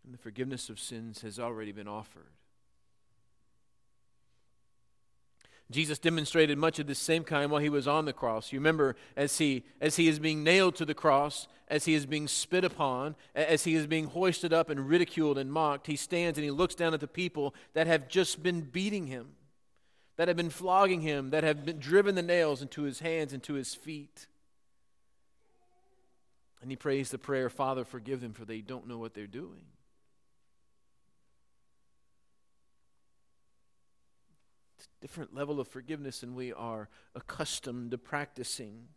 And 0.08 0.14
the 0.14 0.22
forgiveness 0.22 0.70
of 0.70 0.80
sins 0.80 1.20
has 1.20 1.38
already 1.38 1.70
been 1.70 1.86
offered. 1.86 2.30
Jesus 5.70 5.98
demonstrated 5.98 6.56
much 6.56 6.78
of 6.78 6.86
this 6.86 6.98
same 6.98 7.24
kind 7.24 7.50
while 7.50 7.60
he 7.60 7.68
was 7.68 7.86
on 7.86 8.06
the 8.06 8.14
cross. 8.14 8.50
You 8.50 8.58
remember 8.58 8.96
as 9.18 9.36
he 9.36 9.64
as 9.82 9.96
he 9.96 10.08
is 10.08 10.18
being 10.18 10.42
nailed 10.42 10.76
to 10.76 10.86
the 10.86 10.94
cross, 10.94 11.46
as 11.68 11.84
he 11.84 11.92
is 11.92 12.06
being 12.06 12.26
spit 12.26 12.64
upon, 12.64 13.16
as 13.34 13.64
he 13.64 13.74
is 13.74 13.86
being 13.86 14.06
hoisted 14.06 14.50
up 14.50 14.70
and 14.70 14.88
ridiculed 14.88 15.36
and 15.36 15.52
mocked, 15.52 15.86
he 15.86 15.96
stands 15.96 16.38
and 16.38 16.44
he 16.46 16.50
looks 16.50 16.74
down 16.74 16.94
at 16.94 17.00
the 17.00 17.06
people 17.06 17.54
that 17.74 17.86
have 17.86 18.08
just 18.08 18.42
been 18.42 18.62
beating 18.62 19.08
him, 19.08 19.34
that 20.16 20.26
have 20.26 20.38
been 20.38 20.48
flogging 20.48 21.02
him, 21.02 21.28
that 21.28 21.44
have 21.44 21.66
been 21.66 21.80
driven 21.80 22.14
the 22.14 22.22
nails 22.22 22.62
into 22.62 22.84
his 22.84 23.00
hands 23.00 23.34
and 23.34 23.42
to 23.42 23.52
his 23.52 23.74
feet. 23.74 24.26
And 26.62 26.70
he 26.70 26.76
prays 26.76 27.10
the 27.10 27.18
prayer, 27.18 27.50
Father, 27.50 27.84
forgive 27.84 28.22
them, 28.22 28.32
for 28.32 28.46
they 28.46 28.62
don't 28.62 28.88
know 28.88 28.96
what 28.96 29.12
they're 29.12 29.26
doing. 29.26 29.66
Different 35.00 35.34
level 35.34 35.60
of 35.60 35.68
forgiveness 35.68 36.20
than 36.20 36.34
we 36.34 36.52
are 36.52 36.88
accustomed 37.14 37.90
to 37.92 37.98
practicing. 37.98 38.88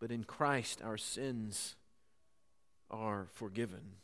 but 0.00 0.10
in 0.10 0.24
Christ 0.24 0.82
our 0.82 0.96
sins 0.96 1.76
are 2.90 3.28
forgiven. 3.32 3.96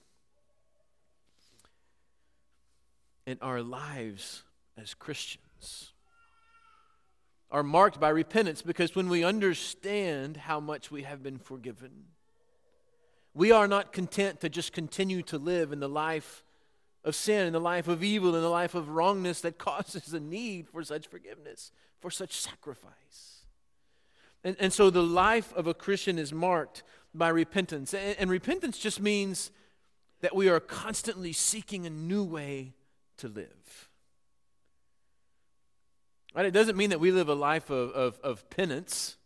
And 3.26 3.38
our 3.42 3.62
lives 3.62 4.44
as 4.76 4.94
Christians 4.94 5.92
are 7.50 7.62
marked 7.62 7.98
by 7.98 8.10
repentance 8.10 8.62
because 8.62 8.94
when 8.94 9.08
we 9.08 9.24
understand 9.24 10.36
how 10.36 10.60
much 10.60 10.90
we 10.90 11.02
have 11.02 11.22
been 11.22 11.38
forgiven, 11.38 12.04
we 13.34 13.50
are 13.50 13.68
not 13.68 13.92
content 13.92 14.40
to 14.40 14.48
just 14.48 14.72
continue 14.72 15.22
to 15.22 15.36
live 15.38 15.72
in 15.72 15.80
the 15.80 15.88
life 15.88 16.44
of 17.08 17.14
sin, 17.14 17.46
in 17.46 17.52
the 17.52 17.60
life 17.60 17.88
of 17.88 18.04
evil, 18.04 18.36
in 18.36 18.42
the 18.42 18.48
life 18.48 18.74
of 18.74 18.90
wrongness 18.90 19.40
that 19.40 19.58
causes 19.58 20.12
a 20.12 20.20
need 20.20 20.68
for 20.68 20.84
such 20.84 21.06
forgiveness, 21.06 21.72
for 22.00 22.10
such 22.10 22.36
sacrifice. 22.36 23.46
And, 24.44 24.56
and 24.60 24.72
so 24.72 24.90
the 24.90 25.02
life 25.02 25.52
of 25.54 25.66
a 25.66 25.74
Christian 25.74 26.18
is 26.18 26.32
marked 26.32 26.82
by 27.14 27.28
repentance. 27.28 27.92
And, 27.94 28.16
and 28.18 28.30
repentance 28.30 28.78
just 28.78 29.00
means 29.00 29.50
that 30.20 30.34
we 30.34 30.48
are 30.48 30.60
constantly 30.60 31.32
seeking 31.32 31.86
a 31.86 31.90
new 31.90 32.24
way 32.24 32.74
to 33.18 33.28
live. 33.28 33.88
Right? 36.34 36.46
It 36.46 36.52
doesn't 36.52 36.76
mean 36.76 36.90
that 36.90 37.00
we 37.00 37.10
live 37.10 37.28
a 37.28 37.34
life 37.34 37.70
of, 37.70 37.90
of, 37.90 38.20
of 38.22 38.48
penance, 38.50 39.16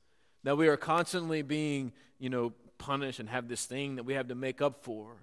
that 0.45 0.57
we 0.57 0.69
are 0.69 0.77
constantly 0.77 1.43
being, 1.43 1.93
you 2.19 2.31
know, 2.31 2.53
punished 2.79 3.21
and 3.21 3.29
have 3.29 3.49
this 3.49 3.67
thing 3.67 3.97
that 3.97 4.05
we 4.05 4.15
have 4.15 4.29
to 4.29 4.35
make 4.35 4.63
up 4.63 4.83
for. 4.83 5.17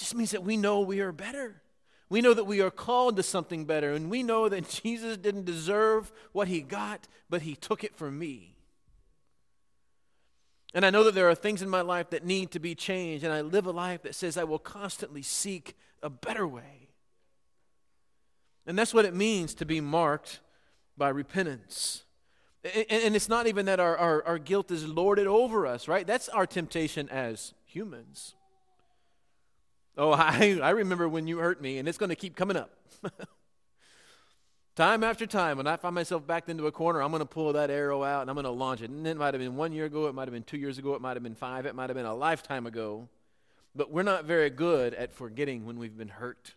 Just 0.00 0.14
means 0.14 0.30
that 0.30 0.42
we 0.42 0.56
know 0.56 0.80
we 0.80 1.00
are 1.00 1.12
better. 1.12 1.60
We 2.08 2.22
know 2.22 2.32
that 2.32 2.44
we 2.44 2.62
are 2.62 2.70
called 2.70 3.16
to 3.16 3.22
something 3.22 3.66
better, 3.66 3.92
and 3.92 4.10
we 4.10 4.22
know 4.22 4.48
that 4.48 4.66
Jesus 4.82 5.18
didn't 5.18 5.44
deserve 5.44 6.10
what 6.32 6.48
he 6.48 6.62
got, 6.62 7.06
but 7.28 7.42
he 7.42 7.54
took 7.54 7.84
it 7.84 7.94
for 7.94 8.10
me. 8.10 8.56
And 10.72 10.86
I 10.86 10.90
know 10.90 11.04
that 11.04 11.14
there 11.14 11.28
are 11.28 11.34
things 11.34 11.60
in 11.60 11.68
my 11.68 11.82
life 11.82 12.08
that 12.10 12.24
need 12.24 12.50
to 12.52 12.58
be 12.58 12.74
changed, 12.74 13.24
and 13.24 13.32
I 13.32 13.42
live 13.42 13.66
a 13.66 13.72
life 13.72 14.02
that 14.02 14.14
says 14.14 14.38
I 14.38 14.44
will 14.44 14.58
constantly 14.58 15.20
seek 15.20 15.76
a 16.02 16.08
better 16.08 16.46
way. 16.46 16.88
And 18.66 18.78
that's 18.78 18.94
what 18.94 19.04
it 19.04 19.14
means 19.14 19.52
to 19.56 19.66
be 19.66 19.82
marked 19.82 20.40
by 20.96 21.10
repentance. 21.10 22.04
And 22.64 23.14
it's 23.14 23.28
not 23.28 23.48
even 23.48 23.66
that 23.66 23.80
our, 23.80 23.98
our, 23.98 24.24
our 24.26 24.38
guilt 24.38 24.70
is 24.70 24.86
lorded 24.86 25.26
over 25.26 25.66
us, 25.66 25.88
right? 25.88 26.06
That's 26.06 26.30
our 26.30 26.46
temptation 26.46 27.06
as 27.10 27.52
humans. 27.66 28.34
Oh, 30.00 30.12
I, 30.16 30.58
I 30.62 30.70
remember 30.70 31.08
when 31.08 31.26
you 31.26 31.38
hurt 31.38 31.60
me, 31.60 31.78
and 31.78 31.86
it's 31.86 31.98
going 31.98 32.08
to 32.08 32.16
keep 32.16 32.34
coming 32.34 32.56
up. 32.56 32.70
time 34.74 35.04
after 35.04 35.26
time, 35.26 35.58
when 35.58 35.66
I 35.66 35.76
find 35.76 35.94
myself 35.94 36.26
backed 36.26 36.48
into 36.48 36.66
a 36.66 36.72
corner, 36.72 37.02
I'm 37.02 37.10
going 37.10 37.20
to 37.20 37.26
pull 37.26 37.52
that 37.52 37.70
arrow 37.70 38.02
out 38.02 38.22
and 38.22 38.30
I'm 38.30 38.34
going 38.34 38.44
to 38.44 38.50
launch 38.50 38.80
it. 38.80 38.88
And 38.88 39.06
it 39.06 39.18
might 39.18 39.34
have 39.34 39.40
been 39.42 39.56
one 39.56 39.72
year 39.72 39.84
ago, 39.84 40.06
it 40.06 40.14
might 40.14 40.26
have 40.26 40.32
been 40.32 40.42
two 40.42 40.56
years 40.56 40.78
ago, 40.78 40.94
it 40.94 41.02
might 41.02 41.16
have 41.16 41.22
been 41.22 41.34
five, 41.34 41.66
it 41.66 41.74
might 41.74 41.90
have 41.90 41.96
been 41.96 42.06
a 42.06 42.14
lifetime 42.14 42.66
ago. 42.66 43.08
But 43.76 43.92
we're 43.92 44.02
not 44.02 44.24
very 44.24 44.48
good 44.48 44.94
at 44.94 45.12
forgetting 45.12 45.66
when 45.66 45.78
we've 45.78 45.96
been 45.96 46.08
hurt. 46.08 46.54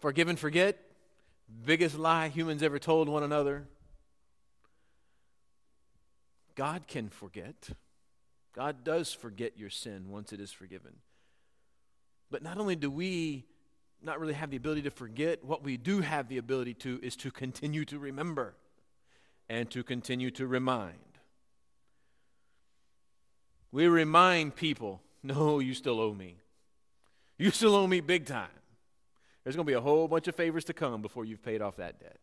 Forgive 0.00 0.28
and 0.28 0.38
forget, 0.38 0.78
biggest 1.64 1.96
lie 1.96 2.28
humans 2.28 2.62
ever 2.64 2.80
told 2.80 3.08
one 3.08 3.22
another. 3.22 3.68
God 6.56 6.88
can 6.88 7.08
forget. 7.08 7.70
God 8.52 8.82
does 8.82 9.12
forget 9.12 9.56
your 9.56 9.70
sin 9.70 10.10
once 10.10 10.32
it 10.32 10.40
is 10.40 10.50
forgiven. 10.50 10.96
But 12.32 12.42
not 12.42 12.58
only 12.58 12.74
do 12.74 12.90
we 12.90 13.44
not 14.02 14.18
really 14.18 14.32
have 14.32 14.50
the 14.50 14.56
ability 14.56 14.82
to 14.82 14.90
forget, 14.90 15.44
what 15.44 15.62
we 15.62 15.76
do 15.76 16.00
have 16.00 16.28
the 16.28 16.38
ability 16.38 16.74
to 16.74 16.98
is 17.02 17.14
to 17.16 17.30
continue 17.30 17.84
to 17.84 17.98
remember 17.98 18.54
and 19.50 19.70
to 19.70 19.84
continue 19.84 20.30
to 20.32 20.46
remind. 20.46 20.96
We 23.70 23.86
remind 23.86 24.56
people, 24.56 25.02
no, 25.22 25.58
you 25.58 25.74
still 25.74 26.00
owe 26.00 26.14
me. 26.14 26.38
You 27.38 27.50
still 27.50 27.74
owe 27.74 27.86
me 27.86 28.00
big 28.00 28.24
time. 28.26 28.48
There's 29.44 29.54
going 29.54 29.66
to 29.66 29.70
be 29.70 29.76
a 29.76 29.80
whole 29.80 30.08
bunch 30.08 30.26
of 30.26 30.34
favors 30.34 30.64
to 30.64 30.72
come 30.72 31.02
before 31.02 31.26
you've 31.26 31.42
paid 31.42 31.60
off 31.60 31.76
that 31.76 32.00
debt. 32.00 32.18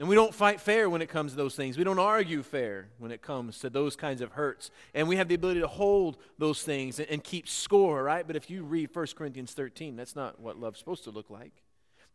And 0.00 0.08
we 0.08 0.14
don't 0.14 0.34
fight 0.34 0.62
fair 0.62 0.88
when 0.88 1.02
it 1.02 1.10
comes 1.10 1.32
to 1.32 1.36
those 1.36 1.54
things. 1.54 1.76
We 1.76 1.84
don't 1.84 1.98
argue 1.98 2.42
fair 2.42 2.88
when 2.96 3.10
it 3.10 3.20
comes 3.20 3.58
to 3.58 3.68
those 3.68 3.96
kinds 3.96 4.22
of 4.22 4.32
hurts. 4.32 4.70
And 4.94 5.06
we 5.06 5.16
have 5.16 5.28
the 5.28 5.34
ability 5.34 5.60
to 5.60 5.68
hold 5.68 6.16
those 6.38 6.62
things 6.62 6.98
and, 6.98 7.08
and 7.10 7.22
keep 7.22 7.46
score, 7.46 8.02
right? 8.02 8.26
But 8.26 8.34
if 8.34 8.48
you 8.48 8.64
read 8.64 8.88
1 8.94 9.06
Corinthians 9.14 9.52
13, 9.52 9.96
that's 9.96 10.16
not 10.16 10.40
what 10.40 10.58
love's 10.58 10.78
supposed 10.78 11.04
to 11.04 11.10
look 11.10 11.28
like. 11.28 11.52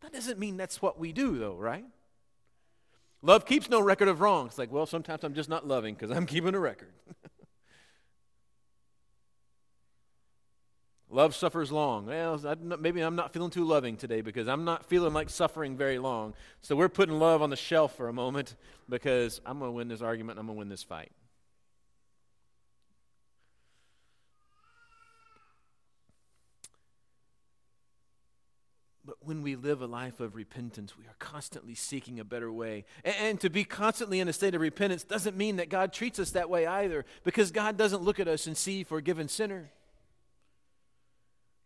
That 0.00 0.12
doesn't 0.12 0.36
mean 0.36 0.56
that's 0.56 0.82
what 0.82 0.98
we 0.98 1.12
do, 1.12 1.38
though, 1.38 1.54
right? 1.54 1.84
Love 3.22 3.46
keeps 3.46 3.70
no 3.70 3.80
record 3.80 4.08
of 4.08 4.20
wrongs. 4.20 4.58
Like, 4.58 4.72
well, 4.72 4.86
sometimes 4.86 5.22
I'm 5.22 5.34
just 5.34 5.48
not 5.48 5.64
loving 5.64 5.94
because 5.94 6.10
I'm 6.10 6.26
keeping 6.34 6.56
a 6.56 6.60
record. 6.60 6.92
Love 11.08 11.36
suffers 11.36 11.70
long. 11.70 12.06
Well, 12.06 12.56
maybe 12.80 13.00
I'm 13.00 13.14
not 13.14 13.32
feeling 13.32 13.50
too 13.50 13.64
loving 13.64 13.96
today 13.96 14.22
because 14.22 14.48
I'm 14.48 14.64
not 14.64 14.86
feeling 14.86 15.12
like 15.12 15.30
suffering 15.30 15.76
very 15.76 15.98
long. 15.98 16.34
So 16.62 16.74
we're 16.74 16.88
putting 16.88 17.18
love 17.20 17.42
on 17.42 17.50
the 17.50 17.56
shelf 17.56 17.96
for 17.96 18.08
a 18.08 18.12
moment 18.12 18.56
because 18.88 19.40
I'm 19.46 19.60
going 19.60 19.70
to 19.70 19.72
win 19.72 19.88
this 19.88 20.02
argument 20.02 20.38
I'm 20.38 20.46
going 20.46 20.56
to 20.56 20.58
win 20.58 20.68
this 20.68 20.82
fight. 20.82 21.12
But 29.04 29.18
when 29.20 29.42
we 29.42 29.54
live 29.54 29.82
a 29.82 29.86
life 29.86 30.18
of 30.18 30.34
repentance, 30.34 30.98
we 30.98 31.04
are 31.04 31.14
constantly 31.20 31.76
seeking 31.76 32.18
a 32.18 32.24
better 32.24 32.50
way. 32.50 32.84
And, 33.04 33.14
and, 33.20 33.40
to 33.40 33.48
be 33.48 33.62
constantly 33.62 34.18
in 34.18 34.26
a 34.26 34.32
state 34.32 34.56
of 34.56 34.60
repentance 34.60 35.04
doesn't 35.04 35.36
mean 35.36 35.56
that 35.56 35.68
God 35.68 35.92
treats 35.92 36.18
us 36.18 36.32
that 36.32 36.50
way 36.50 36.66
either, 36.66 37.04
because 37.22 37.52
God 37.52 37.76
doesn't 37.76 38.02
look 38.02 38.18
at 38.18 38.26
us 38.26 38.48
and 38.48 38.56
see 38.56 38.82
forgiven 38.82 39.28
sinner. 39.28 39.70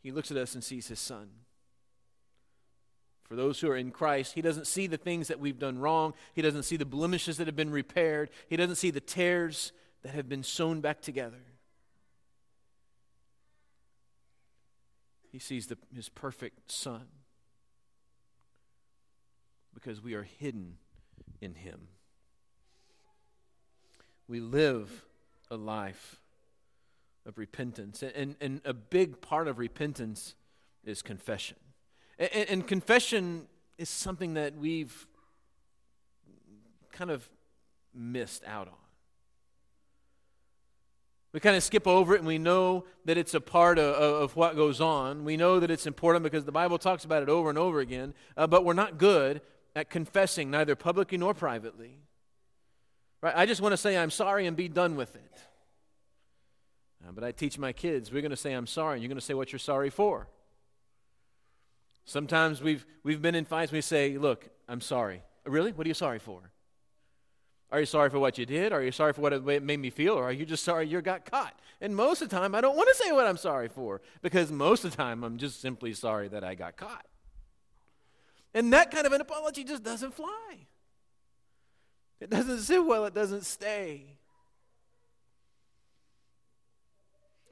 He 0.02 0.10
looks 0.12 0.30
at 0.30 0.36
us 0.36 0.54
and 0.54 0.64
sees 0.64 0.88
his 0.88 0.98
son. 0.98 1.28
For 3.24 3.36
those 3.36 3.60
who 3.60 3.70
are 3.70 3.76
in 3.76 3.92
Christ, 3.92 4.34
he 4.34 4.42
doesn't 4.42 4.66
see 4.66 4.86
the 4.86 4.96
things 4.96 5.28
that 5.28 5.38
we've 5.38 5.58
done 5.58 5.78
wrong. 5.78 6.14
He 6.34 6.42
doesn't 6.42 6.64
see 6.64 6.76
the 6.76 6.84
blemishes 6.84 7.36
that 7.36 7.46
have 7.46 7.54
been 7.54 7.70
repaired. 7.70 8.30
He 8.48 8.56
doesn't 8.56 8.76
see 8.76 8.90
the 8.90 9.00
tears 9.00 9.72
that 10.02 10.14
have 10.14 10.28
been 10.28 10.42
sewn 10.42 10.80
back 10.80 11.00
together. 11.00 11.42
He 15.30 15.38
sees 15.38 15.68
the, 15.68 15.78
his 15.94 16.08
perfect 16.08 16.72
son 16.72 17.06
because 19.72 20.02
we 20.02 20.14
are 20.14 20.24
hidden 20.24 20.78
in 21.40 21.54
him. 21.54 21.88
We 24.26 24.40
live 24.40 25.04
a 25.50 25.56
life 25.56 26.20
of 27.30 27.38
repentance. 27.38 28.02
And, 28.02 28.36
and 28.40 28.60
a 28.66 28.74
big 28.74 29.22
part 29.22 29.48
of 29.48 29.58
repentance 29.58 30.34
is 30.84 31.00
confession. 31.00 31.56
And, 32.18 32.50
and 32.50 32.66
confession 32.66 33.46
is 33.78 33.88
something 33.88 34.34
that 34.34 34.56
we've 34.56 35.06
kind 36.92 37.10
of 37.10 37.26
missed 37.94 38.44
out 38.44 38.68
on. 38.68 38.74
We 41.32 41.38
kind 41.38 41.56
of 41.56 41.62
skip 41.62 41.86
over 41.86 42.16
it 42.16 42.18
and 42.18 42.26
we 42.26 42.38
know 42.38 42.84
that 43.04 43.16
it's 43.16 43.34
a 43.34 43.40
part 43.40 43.78
of, 43.78 43.94
of, 43.94 44.36
what 44.36 44.56
goes 44.56 44.80
on. 44.80 45.24
We 45.24 45.36
know 45.36 45.60
that 45.60 45.70
it's 45.70 45.86
important 45.86 46.24
because 46.24 46.44
the 46.44 46.50
Bible 46.50 46.76
talks 46.76 47.04
about 47.04 47.22
it 47.22 47.28
over 47.28 47.48
and 47.48 47.56
over 47.56 47.78
again, 47.78 48.14
uh, 48.36 48.48
but 48.48 48.64
we're 48.64 48.72
not 48.72 48.98
good 48.98 49.40
at 49.76 49.90
confessing, 49.90 50.50
neither 50.50 50.74
publicly 50.74 51.18
nor 51.18 51.32
privately. 51.32 51.98
Right? 53.22 53.34
I 53.36 53.46
just 53.46 53.60
want 53.60 53.74
to 53.74 53.76
say 53.76 53.96
I'm 53.96 54.10
sorry 54.10 54.48
and 54.48 54.56
be 54.56 54.68
done 54.68 54.96
with 54.96 55.14
it. 55.14 55.40
But 57.14 57.24
I 57.24 57.32
teach 57.32 57.58
my 57.58 57.72
kids, 57.72 58.12
we're 58.12 58.22
going 58.22 58.30
to 58.30 58.36
say, 58.36 58.52
I'm 58.52 58.66
sorry, 58.66 58.94
and 58.94 59.02
you're 59.02 59.08
going 59.08 59.18
to 59.18 59.24
say 59.24 59.34
what 59.34 59.52
you're 59.52 59.58
sorry 59.58 59.90
for. 59.90 60.28
Sometimes 62.04 62.62
we've, 62.62 62.84
we've 63.02 63.22
been 63.22 63.34
in 63.34 63.44
fights, 63.44 63.72
we 63.72 63.80
say, 63.80 64.18
Look, 64.18 64.48
I'm 64.68 64.80
sorry. 64.80 65.22
Really? 65.44 65.72
What 65.72 65.86
are 65.86 65.88
you 65.88 65.94
sorry 65.94 66.18
for? 66.18 66.50
Are 67.72 67.80
you 67.80 67.86
sorry 67.86 68.10
for 68.10 68.18
what 68.18 68.36
you 68.36 68.46
did? 68.46 68.72
Are 68.72 68.82
you 68.82 68.90
sorry 68.90 69.12
for 69.12 69.20
what 69.20 69.32
it 69.32 69.62
made 69.62 69.78
me 69.78 69.90
feel? 69.90 70.14
Or 70.14 70.24
are 70.24 70.32
you 70.32 70.44
just 70.44 70.64
sorry 70.64 70.88
you 70.88 71.00
got 71.00 71.24
caught? 71.24 71.54
And 71.80 71.94
most 71.94 72.20
of 72.20 72.28
the 72.28 72.36
time, 72.36 72.54
I 72.54 72.60
don't 72.60 72.76
want 72.76 72.88
to 72.88 72.94
say 72.94 73.12
what 73.12 73.26
I'm 73.26 73.36
sorry 73.36 73.68
for 73.68 74.00
because 74.22 74.50
most 74.50 74.84
of 74.84 74.90
the 74.90 74.96
time, 74.96 75.22
I'm 75.22 75.38
just 75.38 75.60
simply 75.60 75.94
sorry 75.94 76.28
that 76.28 76.42
I 76.42 76.54
got 76.54 76.76
caught. 76.76 77.06
And 78.52 78.72
that 78.72 78.90
kind 78.90 79.06
of 79.06 79.12
an 79.12 79.20
apology 79.20 79.62
just 79.62 79.84
doesn't 79.84 80.14
fly. 80.14 80.66
It 82.18 82.28
doesn't 82.28 82.58
sit 82.58 82.84
well, 82.84 83.06
it 83.06 83.14
doesn't 83.14 83.44
stay. 83.44 84.18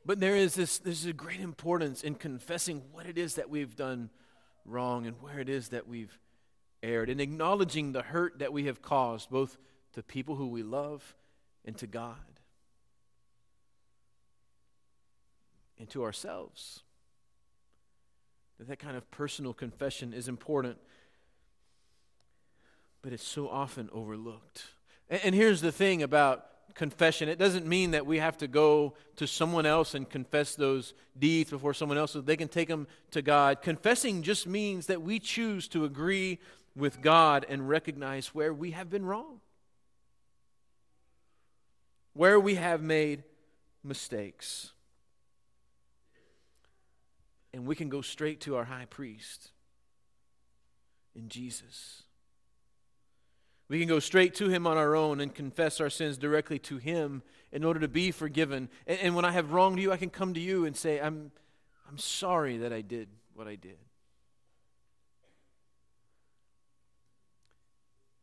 But 0.09 0.21
there 0.21 0.37
is 0.37 0.55
this 0.55 0.79
there's 0.79 1.05
a 1.05 1.13
great 1.13 1.39
importance 1.39 2.03
in 2.03 2.15
confessing 2.15 2.83
what 2.93 3.05
it 3.05 3.19
is 3.19 3.35
that 3.35 3.51
we've 3.51 3.77
done 3.77 4.09
wrong 4.65 5.07
and 5.07 5.21
where 5.21 5.39
it 5.39 5.51
is 5.51 5.69
that 5.69 5.87
we've 5.87 6.19
erred, 6.83 7.11
and 7.11 7.21
acknowledging 7.21 7.93
the 7.93 8.01
hurt 8.01 8.39
that 8.39 8.51
we 8.51 8.65
have 8.65 8.81
caused, 8.81 9.29
both 9.29 9.59
to 9.93 10.03
people 10.03 10.37
who 10.37 10.47
we 10.47 10.63
love 10.63 11.15
and 11.67 11.77
to 11.77 11.87
God 11.87 12.17
and 15.79 15.91
to 15.91 16.03
ourselves. 16.05 16.81
That, 18.57 18.69
that 18.69 18.79
kind 18.79 18.97
of 18.97 19.11
personal 19.11 19.53
confession 19.53 20.15
is 20.15 20.27
important, 20.27 20.79
but 23.03 23.13
it's 23.13 23.29
so 23.29 23.47
often 23.47 23.91
overlooked. 23.93 24.69
And, 25.11 25.21
and 25.23 25.35
here's 25.35 25.61
the 25.61 25.71
thing 25.71 26.03
about 26.03 26.47
confession 26.79 27.29
it 27.29 27.41
doesn't 27.41 27.67
mean 27.67 27.91
that 27.91 28.07
we 28.07 28.19
have 28.19 28.39
to 28.39 28.47
go 28.47 28.95
to 29.17 29.27
someone 29.27 29.67
else 29.67 29.95
and 29.95 30.09
confess 30.09 30.55
those 30.55 30.95
deeds 31.19 31.51
before 31.51 31.75
someone 31.75 31.99
else 31.99 32.13
so 32.13 32.21
they 32.21 32.37
can 32.37 32.47
take 32.47 32.69
them 32.69 32.87
to 33.11 33.21
God. 33.21 33.63
Confessing 33.63 34.23
just 34.23 34.47
means 34.47 34.87
that 34.87 35.03
we 35.03 35.19
choose 35.19 35.67
to 35.69 35.85
agree 35.85 36.39
with 36.77 37.03
God 37.03 37.45
and 37.49 37.69
recognize 37.69 38.29
where 38.29 38.55
we 38.55 38.71
have 38.71 38.89
been 38.89 39.05
wrong, 39.05 39.41
where 42.15 42.39
we 42.39 42.55
have 42.55 42.81
made 42.81 43.25
mistakes. 43.83 44.71
And 47.53 47.67
we 47.67 47.75
can 47.75 47.89
go 47.89 48.03
straight 48.03 48.41
to 48.43 48.55
our 48.55 48.65
high 48.65 48.87
priest 48.89 49.51
in 51.17 51.29
Jesus. 51.29 52.05
We 53.69 53.79
can 53.79 53.89
go 53.89 53.99
straight 53.99 54.35
to 54.37 54.49
Him 54.49 54.67
on 54.67 54.77
our 54.77 54.97
own 54.97 55.21
and 55.21 55.35
confess 55.35 55.81
our 55.81 55.91
sins 55.91 56.17
directly 56.17 56.59
to 56.61 56.79
Him 56.79 57.23
in 57.53 57.65
order 57.65 57.81
to 57.81 57.89
be 57.89 58.11
forgiven. 58.11 58.69
And, 58.87 58.99
and, 59.01 59.15
when 59.15 59.25
I 59.25 59.33
have 59.33 59.53
wronged 59.53 59.79
you, 59.79 59.93
I 59.93 59.99
can 59.99 60.11
come 60.11 60.35
to 60.35 60.41
you 60.41 60.65
and 60.65 60.77
say, 60.77 61.01
I'm, 61.01 61.31
I'm 61.89 61.99
sorry 61.99 62.59
that 62.59 62.73
I 62.73 62.81
did 62.81 63.09
what 63.35 63.47
I 63.47 63.57
did. 63.57 63.79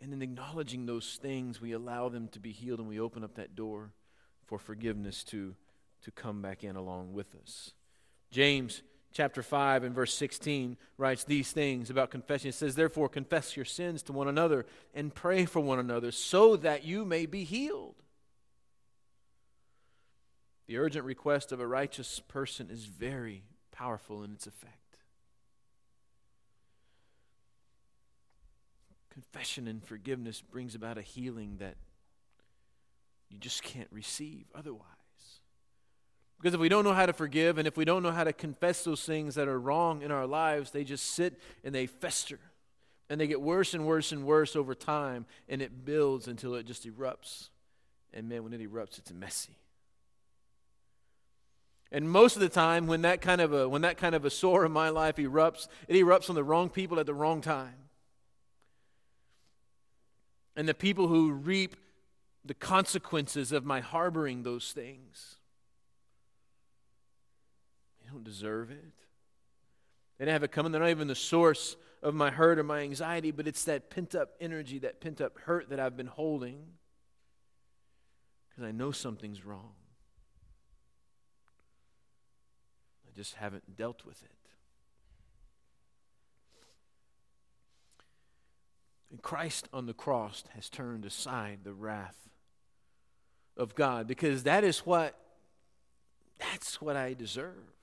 And 0.01 0.13
in 0.13 0.21
acknowledging 0.21 0.85
those 0.85 1.17
things, 1.21 1.61
we 1.61 1.71
allow 1.71 2.09
them 2.09 2.27
to 2.29 2.39
be 2.39 2.51
healed 2.51 2.79
and 2.79 2.87
we 2.87 2.99
open 2.99 3.23
up 3.23 3.35
that 3.35 3.55
door 3.55 3.91
for 4.45 4.59
forgiveness 4.59 5.23
to, 5.25 5.55
to 6.03 6.11
come 6.11 6.41
back 6.41 6.63
in 6.63 6.75
along 6.75 7.13
with 7.13 7.33
us. 7.41 7.73
James 8.29 8.83
chapter 9.15 9.41
5 9.41 9.85
and 9.85 9.95
verse 9.95 10.13
16 10.13 10.75
writes 10.97 11.23
these 11.23 11.51
things 11.53 11.89
about 11.89 12.11
confession. 12.11 12.49
It 12.49 12.55
says, 12.55 12.75
Therefore, 12.75 13.07
confess 13.07 13.55
your 13.55 13.65
sins 13.65 14.03
to 14.03 14.13
one 14.13 14.27
another 14.27 14.65
and 14.93 15.15
pray 15.15 15.45
for 15.45 15.61
one 15.61 15.79
another 15.79 16.11
so 16.11 16.57
that 16.57 16.83
you 16.83 17.05
may 17.05 17.25
be 17.25 17.45
healed. 17.45 17.95
The 20.67 20.77
urgent 20.77 21.05
request 21.05 21.53
of 21.53 21.61
a 21.61 21.67
righteous 21.67 22.19
person 22.19 22.69
is 22.69 22.85
very 22.85 23.43
powerful 23.71 24.21
in 24.23 24.33
its 24.33 24.47
effect. 24.47 24.73
Confession 29.09 29.69
and 29.69 29.81
forgiveness 29.81 30.41
brings 30.41 30.75
about 30.75 30.97
a 30.97 31.01
healing 31.01 31.55
that 31.59 31.75
you 33.29 33.37
just 33.37 33.63
can't 33.63 33.87
receive 33.91 34.47
otherwise. 34.53 34.94
Because 36.45 36.53
if 36.53 36.61
we 36.61 36.69
don't 36.69 36.83
know 36.83 36.93
how 36.93 37.07
to 37.07 37.13
forgive 37.13 37.57
and 37.57 37.67
if 37.67 37.75
we 37.75 37.85
don't 37.85 38.03
know 38.03 38.11
how 38.11 38.23
to 38.23 38.31
confess 38.31 38.83
those 38.83 39.03
things 39.03 39.33
that 39.33 39.47
are 39.47 39.59
wrong 39.59 40.03
in 40.03 40.11
our 40.11 40.27
lives, 40.27 40.69
they 40.69 40.83
just 40.83 41.15
sit 41.15 41.39
and 41.63 41.73
they 41.73 41.87
fester. 41.87 42.37
And 43.09 43.19
they 43.19 43.25
get 43.25 43.41
worse 43.41 43.73
and 43.73 43.83
worse 43.83 44.11
and 44.11 44.27
worse 44.27 44.55
over 44.55 44.75
time, 44.75 45.25
and 45.49 45.59
it 45.59 45.85
builds 45.85 46.27
until 46.27 46.53
it 46.53 46.67
just 46.67 46.85
erupts. 46.85 47.49
And 48.13 48.29
man, 48.29 48.43
when 48.43 48.53
it 48.53 48.61
erupts, 48.61 48.99
it's 48.99 49.11
messy. 49.11 49.57
And 51.91 52.07
most 52.07 52.35
of 52.35 52.43
the 52.43 52.49
time, 52.49 52.85
when 52.85 53.01
that 53.01 53.21
kind 53.21 53.41
of 53.41 53.51
a 53.51 53.67
when 53.67 53.81
that 53.81 53.97
kind 53.97 54.13
of 54.13 54.23
a 54.23 54.29
sore 54.29 54.67
in 54.67 54.71
my 54.71 54.89
life 54.89 55.15
erupts, 55.15 55.67
it 55.87 55.95
erupts 55.95 56.29
on 56.29 56.35
the 56.35 56.43
wrong 56.43 56.69
people 56.69 56.99
at 56.99 57.07
the 57.07 57.15
wrong 57.15 57.41
time. 57.41 57.89
And 60.55 60.69
the 60.69 60.75
people 60.75 61.07
who 61.07 61.31
reap 61.31 61.75
the 62.45 62.53
consequences 62.53 63.51
of 63.51 63.65
my 63.65 63.79
harboring 63.79 64.43
those 64.43 64.73
things, 64.73 65.37
don't 68.15 68.23
deserve 68.23 68.71
it. 68.71 68.93
They 70.17 70.25
didn't 70.25 70.33
have 70.33 70.43
it 70.43 70.51
coming. 70.53 70.71
They're 70.71 70.81
not 70.81 70.89
even 70.89 71.09
the 71.09 71.15
source 71.15 71.75
of 72.01 72.15
my 72.15 72.31
hurt 72.31 72.57
or 72.57 72.63
my 72.63 72.79
anxiety, 72.79 73.31
but 73.31 73.45
it's 73.45 73.65
that 73.65 73.89
pent 73.89 74.15
up 74.15 74.35
energy, 74.39 74.79
that 74.79 75.01
pent 75.01 75.19
up 75.19 75.37
hurt 75.39 75.69
that 75.69 75.79
I've 75.79 75.97
been 75.97 76.07
holding 76.07 76.61
because 78.49 78.63
I 78.63 78.71
know 78.71 78.91
something's 78.91 79.45
wrong. 79.45 79.73
I 83.05 83.11
just 83.13 83.35
haven't 83.35 83.75
dealt 83.75 84.05
with 84.05 84.23
it. 84.23 84.29
And 89.11 89.21
Christ 89.21 89.67
on 89.73 89.87
the 89.87 89.93
cross 89.93 90.45
has 90.53 90.69
turned 90.69 91.03
aside 91.05 91.59
the 91.63 91.73
wrath 91.73 92.29
of 93.57 93.75
God 93.75 94.07
because 94.07 94.43
that 94.43 94.63
is 94.63 94.79
what 94.79 95.19
that's 96.39 96.81
what 96.81 96.95
I 96.95 97.13
deserve. 97.13 97.73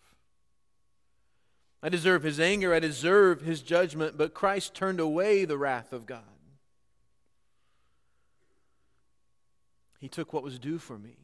I 1.83 1.89
deserve 1.89 2.23
his 2.23 2.39
anger, 2.39 2.73
I 2.73 2.79
deserve 2.79 3.43
his 3.43 3.61
judgment, 3.61 4.17
but 4.17 4.35
Christ 4.35 4.75
turned 4.75 5.01
away 5.01 5.45
the 5.45 5.59
wrath 5.59 5.93
of 5.93 6.07
God. 6.07 6.23
He 9.99 10.09
took 10.09 10.33
what 10.33 10.45
was 10.45 10.59
due 10.59 10.79
for 10.79 10.99
me. 10.99 11.17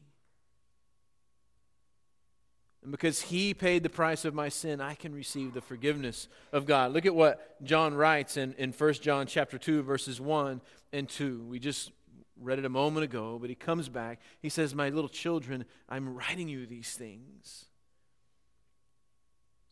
And 2.81 2.91
because 2.91 3.21
he 3.21 3.53
paid 3.53 3.83
the 3.83 3.89
price 3.89 4.25
of 4.25 4.33
my 4.33 4.49
sin, 4.49 4.79
I 4.79 4.95
can 4.95 5.13
receive 5.13 5.53
the 5.53 5.61
forgiveness 5.61 6.27
of 6.51 6.65
God. 6.65 6.93
Look 6.93 7.05
at 7.05 7.15
what 7.15 7.61
John 7.63 7.93
writes 7.93 8.37
in, 8.37 8.53
in 8.57 8.71
1 8.71 8.93
John 8.95 9.27
chapter 9.27 9.57
2, 9.57 9.81
verses 9.83 10.21
1 10.21 10.61
and 10.93 11.07
2. 11.07 11.43
We 11.49 11.59
just 11.59 11.91
read 12.39 12.57
it 12.57 12.65
a 12.65 12.69
moment 12.69 13.03
ago, 13.03 13.37
but 13.39 13.49
he 13.49 13.55
comes 13.55 13.89
back. 13.89 14.21
He 14.41 14.47
says, 14.47 14.73
My 14.73 14.89
little 14.89 15.09
children, 15.09 15.65
I'm 15.89 16.15
writing 16.15 16.47
you 16.47 16.65
these 16.65 16.93
things 16.93 17.68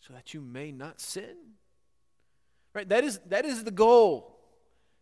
so 0.07 0.13
that 0.13 0.33
you 0.33 0.39
may 0.41 0.71
not 0.71 1.01
sin. 1.01 1.35
Right? 2.73 2.87
That 2.87 3.03
is, 3.03 3.19
that 3.29 3.45
is 3.45 3.63
the 3.63 3.71
goal. 3.71 4.39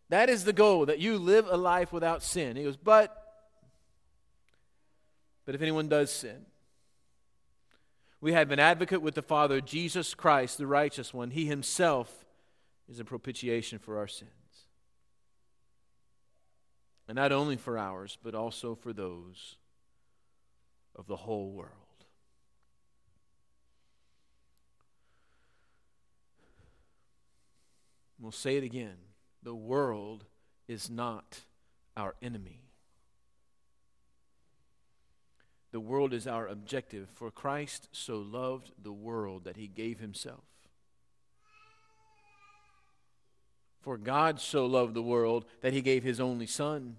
That 0.08 0.28
is 0.28 0.44
the 0.44 0.52
goal, 0.52 0.86
that 0.86 0.98
you 0.98 1.18
live 1.18 1.46
a 1.48 1.56
life 1.56 1.92
without 1.92 2.22
sin. 2.22 2.56
He 2.56 2.64
goes, 2.64 2.76
but, 2.76 3.16
but 5.44 5.54
if 5.54 5.62
anyone 5.62 5.88
does 5.88 6.10
sin, 6.12 6.46
we 8.20 8.32
have 8.32 8.50
an 8.50 8.58
advocate 8.60 9.02
with 9.02 9.14
the 9.14 9.22
Father, 9.22 9.60
Jesus 9.60 10.14
Christ, 10.14 10.58
the 10.58 10.66
righteous 10.66 11.12
one. 11.12 11.30
He 11.30 11.46
himself 11.46 12.24
is 12.88 13.00
a 13.00 13.04
propitiation 13.04 13.78
for 13.78 13.98
our 13.98 14.08
sins. 14.08 14.30
And 17.08 17.16
not 17.16 17.32
only 17.32 17.56
for 17.56 17.76
ours, 17.76 18.16
but 18.22 18.34
also 18.34 18.74
for 18.74 18.92
those 18.92 19.56
of 20.94 21.06
the 21.06 21.16
whole 21.16 21.50
world. 21.50 21.85
We'll 28.18 28.32
say 28.32 28.56
it 28.56 28.64
again. 28.64 28.96
The 29.42 29.54
world 29.54 30.24
is 30.68 30.90
not 30.90 31.40
our 31.96 32.14
enemy. 32.22 32.62
The 35.72 35.80
world 35.80 36.14
is 36.14 36.26
our 36.26 36.46
objective, 36.46 37.08
for 37.14 37.30
Christ 37.30 37.88
so 37.92 38.16
loved 38.16 38.72
the 38.82 38.92
world 38.92 39.44
that 39.44 39.56
he 39.56 39.66
gave 39.66 40.00
himself. 40.00 40.44
For 43.82 43.98
God 43.98 44.40
so 44.40 44.66
loved 44.66 44.94
the 44.94 45.02
world 45.02 45.44
that 45.60 45.72
he 45.72 45.82
gave 45.82 46.02
his 46.02 46.18
only 46.18 46.46
Son. 46.46 46.96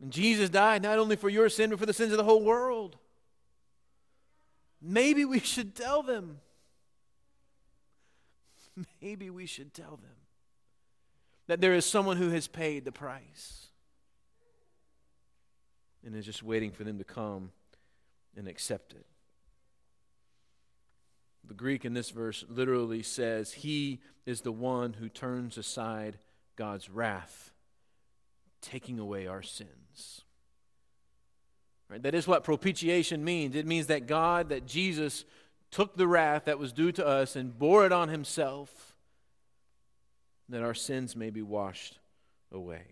And 0.00 0.10
Jesus 0.10 0.48
died 0.50 0.82
not 0.82 0.98
only 0.98 1.14
for 1.14 1.28
your 1.28 1.48
sin, 1.48 1.70
but 1.70 1.78
for 1.78 1.86
the 1.86 1.92
sins 1.92 2.10
of 2.12 2.18
the 2.18 2.24
whole 2.24 2.42
world. 2.42 2.96
Maybe 4.80 5.24
we 5.24 5.38
should 5.38 5.76
tell 5.76 6.02
them. 6.02 6.40
Maybe 9.02 9.30
we 9.30 9.46
should 9.46 9.74
tell 9.74 9.96
them 9.96 10.16
that 11.46 11.60
there 11.60 11.74
is 11.74 11.84
someone 11.84 12.16
who 12.16 12.30
has 12.30 12.48
paid 12.48 12.84
the 12.84 12.92
price 12.92 13.66
and 16.04 16.14
is 16.14 16.26
just 16.26 16.42
waiting 16.42 16.70
for 16.70 16.84
them 16.84 16.98
to 16.98 17.04
come 17.04 17.50
and 18.36 18.48
accept 18.48 18.92
it. 18.92 19.06
The 21.44 21.54
Greek 21.54 21.84
in 21.84 21.92
this 21.92 22.10
verse 22.10 22.44
literally 22.48 23.02
says, 23.02 23.52
He 23.52 24.00
is 24.26 24.42
the 24.42 24.52
one 24.52 24.94
who 24.94 25.08
turns 25.08 25.58
aside 25.58 26.18
God's 26.56 26.88
wrath, 26.88 27.50
taking 28.60 28.98
away 28.98 29.26
our 29.26 29.42
sins. 29.42 30.22
Right? 31.88 32.02
That 32.02 32.14
is 32.14 32.26
what 32.26 32.44
propitiation 32.44 33.24
means. 33.24 33.54
It 33.54 33.66
means 33.66 33.88
that 33.88 34.06
God, 34.06 34.48
that 34.48 34.66
Jesus 34.66 35.24
took 35.72 35.96
the 35.96 36.06
wrath 36.06 36.44
that 36.44 36.58
was 36.58 36.72
due 36.72 36.92
to 36.92 37.04
us 37.04 37.34
and 37.34 37.58
bore 37.58 37.84
it 37.84 37.92
on 37.92 38.08
himself, 38.08 38.94
that 40.48 40.62
our 40.62 40.74
sins 40.74 41.16
may 41.16 41.30
be 41.30 41.42
washed 41.42 41.98
away. 42.52 42.84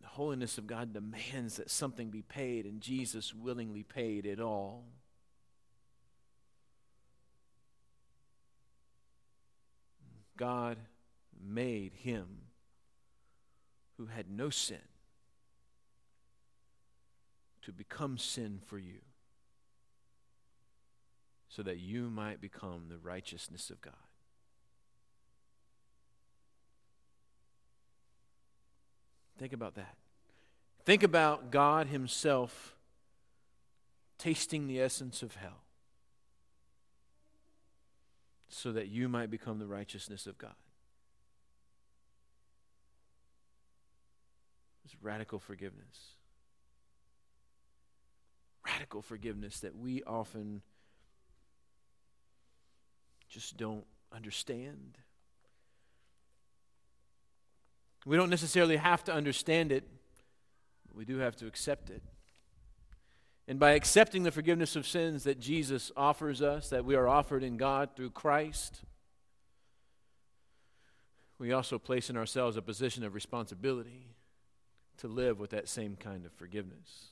The 0.00 0.06
holiness 0.06 0.58
of 0.58 0.68
God 0.68 0.94
demands 0.94 1.56
that 1.56 1.70
something 1.70 2.08
be 2.08 2.22
paid, 2.22 2.64
and 2.64 2.80
Jesus 2.80 3.34
willingly 3.34 3.82
paid 3.82 4.24
it 4.24 4.40
all. 4.40 4.84
God 10.36 10.78
made 11.44 11.92
him 11.94 12.26
who 13.96 14.06
had 14.06 14.30
no 14.30 14.50
sin 14.50 14.78
to 17.66 17.72
become 17.72 18.16
sin 18.16 18.60
for 18.64 18.78
you 18.78 19.00
so 21.48 21.64
that 21.64 21.78
you 21.78 22.08
might 22.08 22.40
become 22.40 22.84
the 22.88 22.96
righteousness 22.96 23.70
of 23.70 23.80
God. 23.80 23.92
Think 29.36 29.52
about 29.52 29.74
that. 29.74 29.96
Think 30.84 31.02
about 31.02 31.50
God 31.50 31.88
Himself 31.88 32.76
tasting 34.16 34.68
the 34.68 34.80
essence 34.80 35.24
of 35.24 35.34
hell 35.34 35.64
so 38.48 38.70
that 38.70 38.86
you 38.86 39.08
might 39.08 39.28
become 39.28 39.58
the 39.58 39.66
righteousness 39.66 40.28
of 40.28 40.38
God. 40.38 40.54
It's 44.84 44.94
radical 45.02 45.40
forgiveness. 45.40 46.15
Radical 48.66 49.00
forgiveness 49.00 49.60
that 49.60 49.76
we 49.76 50.02
often 50.02 50.62
just 53.28 53.56
don't 53.56 53.84
understand. 54.12 54.98
We 58.04 58.16
don't 58.16 58.30
necessarily 58.30 58.76
have 58.76 59.04
to 59.04 59.12
understand 59.12 59.72
it, 59.72 59.84
but 60.86 60.96
we 60.96 61.04
do 61.04 61.18
have 61.18 61.36
to 61.36 61.46
accept 61.46 61.90
it. 61.90 62.02
And 63.48 63.60
by 63.60 63.72
accepting 63.72 64.24
the 64.24 64.32
forgiveness 64.32 64.74
of 64.74 64.86
sins 64.86 65.24
that 65.24 65.38
Jesus 65.38 65.92
offers 65.96 66.42
us, 66.42 66.68
that 66.70 66.84
we 66.84 66.96
are 66.96 67.06
offered 67.06 67.44
in 67.44 67.56
God 67.56 67.90
through 67.94 68.10
Christ, 68.10 68.82
we 71.38 71.52
also 71.52 71.78
place 71.78 72.10
in 72.10 72.16
ourselves 72.16 72.56
a 72.56 72.62
position 72.62 73.04
of 73.04 73.14
responsibility 73.14 74.16
to 74.98 75.08
live 75.08 75.38
with 75.38 75.50
that 75.50 75.68
same 75.68 75.96
kind 75.96 76.24
of 76.24 76.32
forgiveness. 76.32 77.10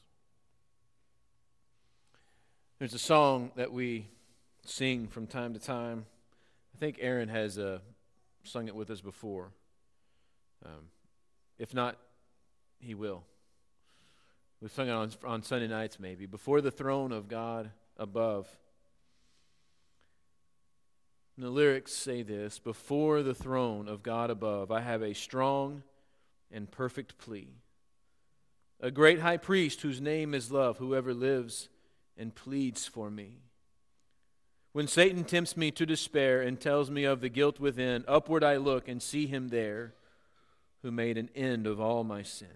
There's 2.81 2.93
a 2.93 2.99
song 2.99 3.53
that 3.55 3.73
we 3.73 4.09
sing 4.67 5.07
from 5.07 5.29
time 5.29 5.55
to 5.55 5.61
time. 5.61 6.07
I 6.75 6.79
think 6.79 6.99
Aaron 7.01 7.29
has 7.29 7.57
uh, 7.57 7.79
sung 8.43 8.67
it 8.67 8.75
with 8.75 8.91
us 8.91 9.01
before. 9.01 9.53
Um, 10.67 10.89
if 11.57 11.73
not, 11.73 11.97
he 12.81 12.97
will. 12.97 13.23
We've 14.61 14.73
sung 14.73 14.89
it 14.89 14.93
on, 14.93 15.13
on 15.25 15.45
Sunday 15.45 15.69
nights, 15.69 16.01
maybe. 16.01 16.27
Before 16.27 16.61
the 16.61 16.73
throne 16.73 17.13
of 17.13 17.29
God 17.29 17.71
above. 17.97 18.49
And 21.37 21.47
the 21.47 21.51
lyrics 21.51 21.93
say 21.93 22.23
this 22.23 22.59
Before 22.59 23.23
the 23.23 23.35
throne 23.35 23.87
of 23.87 24.03
God 24.03 24.31
above, 24.31 24.73
I 24.73 24.81
have 24.81 25.03
a 25.03 25.15
strong 25.15 25.85
and 26.51 26.69
perfect 26.69 27.19
plea. 27.19 27.55
A 28.81 28.91
great 28.91 29.21
high 29.21 29.37
priest 29.37 29.83
whose 29.83 30.01
name 30.01 30.35
is 30.35 30.51
love, 30.51 30.79
whoever 30.79 31.15
lives 31.15 31.69
and 32.17 32.35
pleads 32.35 32.87
for 32.87 33.11
me. 33.11 33.39
When 34.73 34.89
Satan 34.89 35.25
tempts 35.25 35.57
me 35.57 35.71
to 35.71 35.87
despair 35.87 36.43
and 36.43 36.61
tells 36.61 36.91
me 36.91 37.05
of 37.05 37.21
the 37.21 37.29
guilt 37.29 37.61
within, 37.61 38.05
upward 38.09 38.43
I 38.43 38.57
look 38.57 38.89
and 38.89 39.01
see 39.01 39.27
him 39.27 39.49
there 39.49 39.95
who 40.83 40.91
made 40.91 41.17
an 41.17 41.31
end 41.35 41.67
of 41.67 41.81
all 41.81 42.03
my 42.03 42.23
sin. 42.23 42.49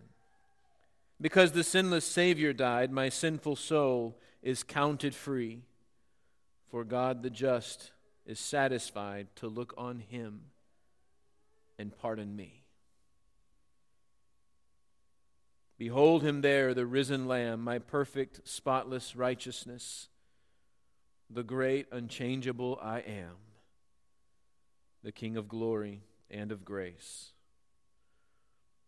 Because 1.21 1.53
the 1.53 1.64
sinless 1.64 2.05
Savior 2.05 2.53
died, 2.53 2.90
my 2.90 3.09
sinful 3.09 3.57
soul 3.57 4.18
is 4.42 4.62
counted 4.62 5.14
free. 5.14 5.62
For 6.71 6.85
God 6.85 7.23
the 7.23 7.31
just 7.31 7.92
is 8.27 8.38
satisfied 8.38 9.29
to 9.37 9.49
look 9.49 9.73
on 9.79 10.01
him 10.01 10.42
and 11.79 11.97
pardon 11.97 12.37
me. 12.37 12.58
Behold 15.79 16.25
him 16.25 16.41
there, 16.41 16.75
the 16.75 16.87
risen 16.87 17.29
Lamb, 17.29 17.62
my 17.62 17.79
perfect, 17.79 18.41
spotless 18.47 19.14
righteousness, 19.14 20.09
the 21.31 21.45
great, 21.45 21.87
unchangeable 21.93 22.79
I 22.83 22.99
am, 22.99 23.37
the 25.05 25.12
King 25.12 25.37
of 25.37 25.49
glory 25.49 26.03
and 26.29 26.51
of 26.51 26.64
grace. 26.64 27.31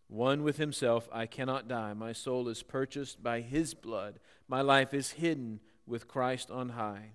One 0.08 0.42
with 0.42 0.56
himself, 0.56 1.08
I 1.12 1.26
cannot 1.26 1.68
die. 1.68 1.94
My 1.94 2.12
soul 2.12 2.48
is 2.48 2.64
purchased 2.64 3.22
by 3.22 3.42
his 3.42 3.74
blood. 3.74 4.18
My 4.48 4.60
life 4.60 4.92
is 4.92 5.12
hidden 5.12 5.60
with 5.86 6.08
Christ 6.08 6.50
on 6.50 6.70
high, 6.70 7.12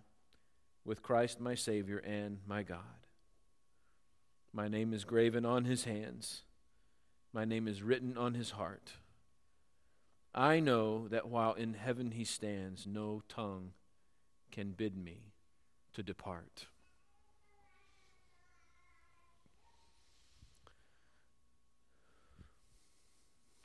with 0.85 1.03
Christ 1.03 1.41
my 1.41 1.55
Savior 1.55 1.97
and 1.97 2.39
my 2.47 2.63
God. 2.63 2.79
My 4.53 4.69
name 4.69 4.93
is 4.93 5.03
graven 5.03 5.45
on 5.45 5.65
his 5.65 5.83
hands, 5.83 6.43
my 7.33 7.43
name 7.43 7.67
is 7.67 7.83
written 7.83 8.17
on 8.17 8.35
his 8.35 8.51
heart. 8.51 8.93
I 10.37 10.59
know 10.59 11.07
that 11.07 11.29
while 11.29 11.53
in 11.53 11.75
heaven 11.75 12.11
he 12.11 12.25
stands, 12.25 12.85
no 12.85 13.21
tongue 13.29 13.71
can 14.51 14.71
bid 14.71 14.97
me 14.97 15.31
to 15.93 16.03
depart. 16.03 16.67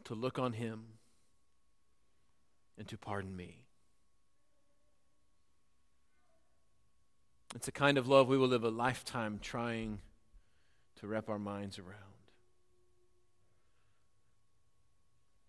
To 0.04 0.14
look 0.14 0.38
on 0.38 0.52
him 0.52 0.85
and 2.78 2.87
to 2.87 2.96
pardon 2.96 3.37
me. 3.37 3.64
It's 7.56 7.66
a 7.66 7.72
kind 7.72 7.98
of 7.98 8.06
love 8.06 8.28
we 8.28 8.38
will 8.38 8.46
live 8.46 8.62
a 8.62 8.70
lifetime 8.70 9.40
trying 9.42 9.98
to 11.00 11.09
wrap 11.09 11.28
our 11.28 11.38
minds 11.38 11.80
around. 11.80 12.19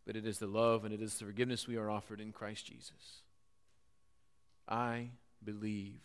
But 0.06 0.16
it 0.16 0.26
is 0.26 0.40
the 0.40 0.48
love 0.48 0.86
and 0.86 0.94
it 0.94 1.02
is 1.02 1.16
the 1.16 1.26
forgiveness 1.26 1.68
we 1.68 1.78
are 1.78 1.90
offered 1.90 2.20
in 2.20 2.32
Christ 2.32 2.66
Jesus. 2.66 3.22
I 4.68 5.10
believe 5.44 6.02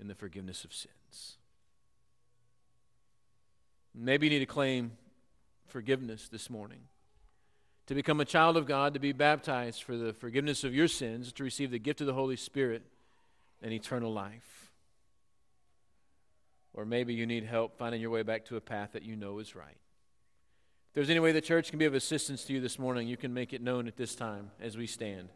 in 0.00 0.08
the 0.08 0.14
forgiveness 0.14 0.64
of 0.64 0.72
sins. 0.72 1.36
Maybe 3.94 4.26
you 4.26 4.30
need 4.30 4.40
to 4.40 4.46
claim 4.46 4.92
forgiveness 5.66 6.28
this 6.28 6.50
morning. 6.50 6.80
To 7.86 7.94
become 7.94 8.20
a 8.20 8.24
child 8.24 8.56
of 8.56 8.66
God, 8.66 8.94
to 8.94 9.00
be 9.00 9.12
baptized 9.12 9.82
for 9.82 9.96
the 9.96 10.12
forgiveness 10.12 10.64
of 10.64 10.74
your 10.74 10.88
sins, 10.88 11.32
to 11.34 11.44
receive 11.44 11.70
the 11.70 11.78
gift 11.78 12.00
of 12.00 12.06
the 12.06 12.14
Holy 12.14 12.36
Spirit 12.36 12.82
and 13.62 13.72
eternal 13.72 14.12
life. 14.12 14.72
Or 16.72 16.84
maybe 16.84 17.14
you 17.14 17.26
need 17.26 17.44
help 17.44 17.78
finding 17.78 18.00
your 18.00 18.10
way 18.10 18.22
back 18.22 18.46
to 18.46 18.56
a 18.56 18.60
path 18.60 18.90
that 18.92 19.02
you 19.02 19.14
know 19.14 19.38
is 19.38 19.54
right. 19.54 19.76
There's 20.94 21.10
any 21.10 21.18
way 21.18 21.32
the 21.32 21.40
church 21.40 21.70
can 21.70 21.80
be 21.80 21.86
of 21.86 21.94
assistance 21.94 22.44
to 22.44 22.52
you 22.52 22.60
this 22.60 22.78
morning, 22.78 23.08
you 23.08 23.16
can 23.16 23.34
make 23.34 23.52
it 23.52 23.60
known 23.60 23.88
at 23.88 23.96
this 23.96 24.14
time 24.14 24.52
as 24.60 24.76
we 24.76 24.86
stand. 24.86 25.28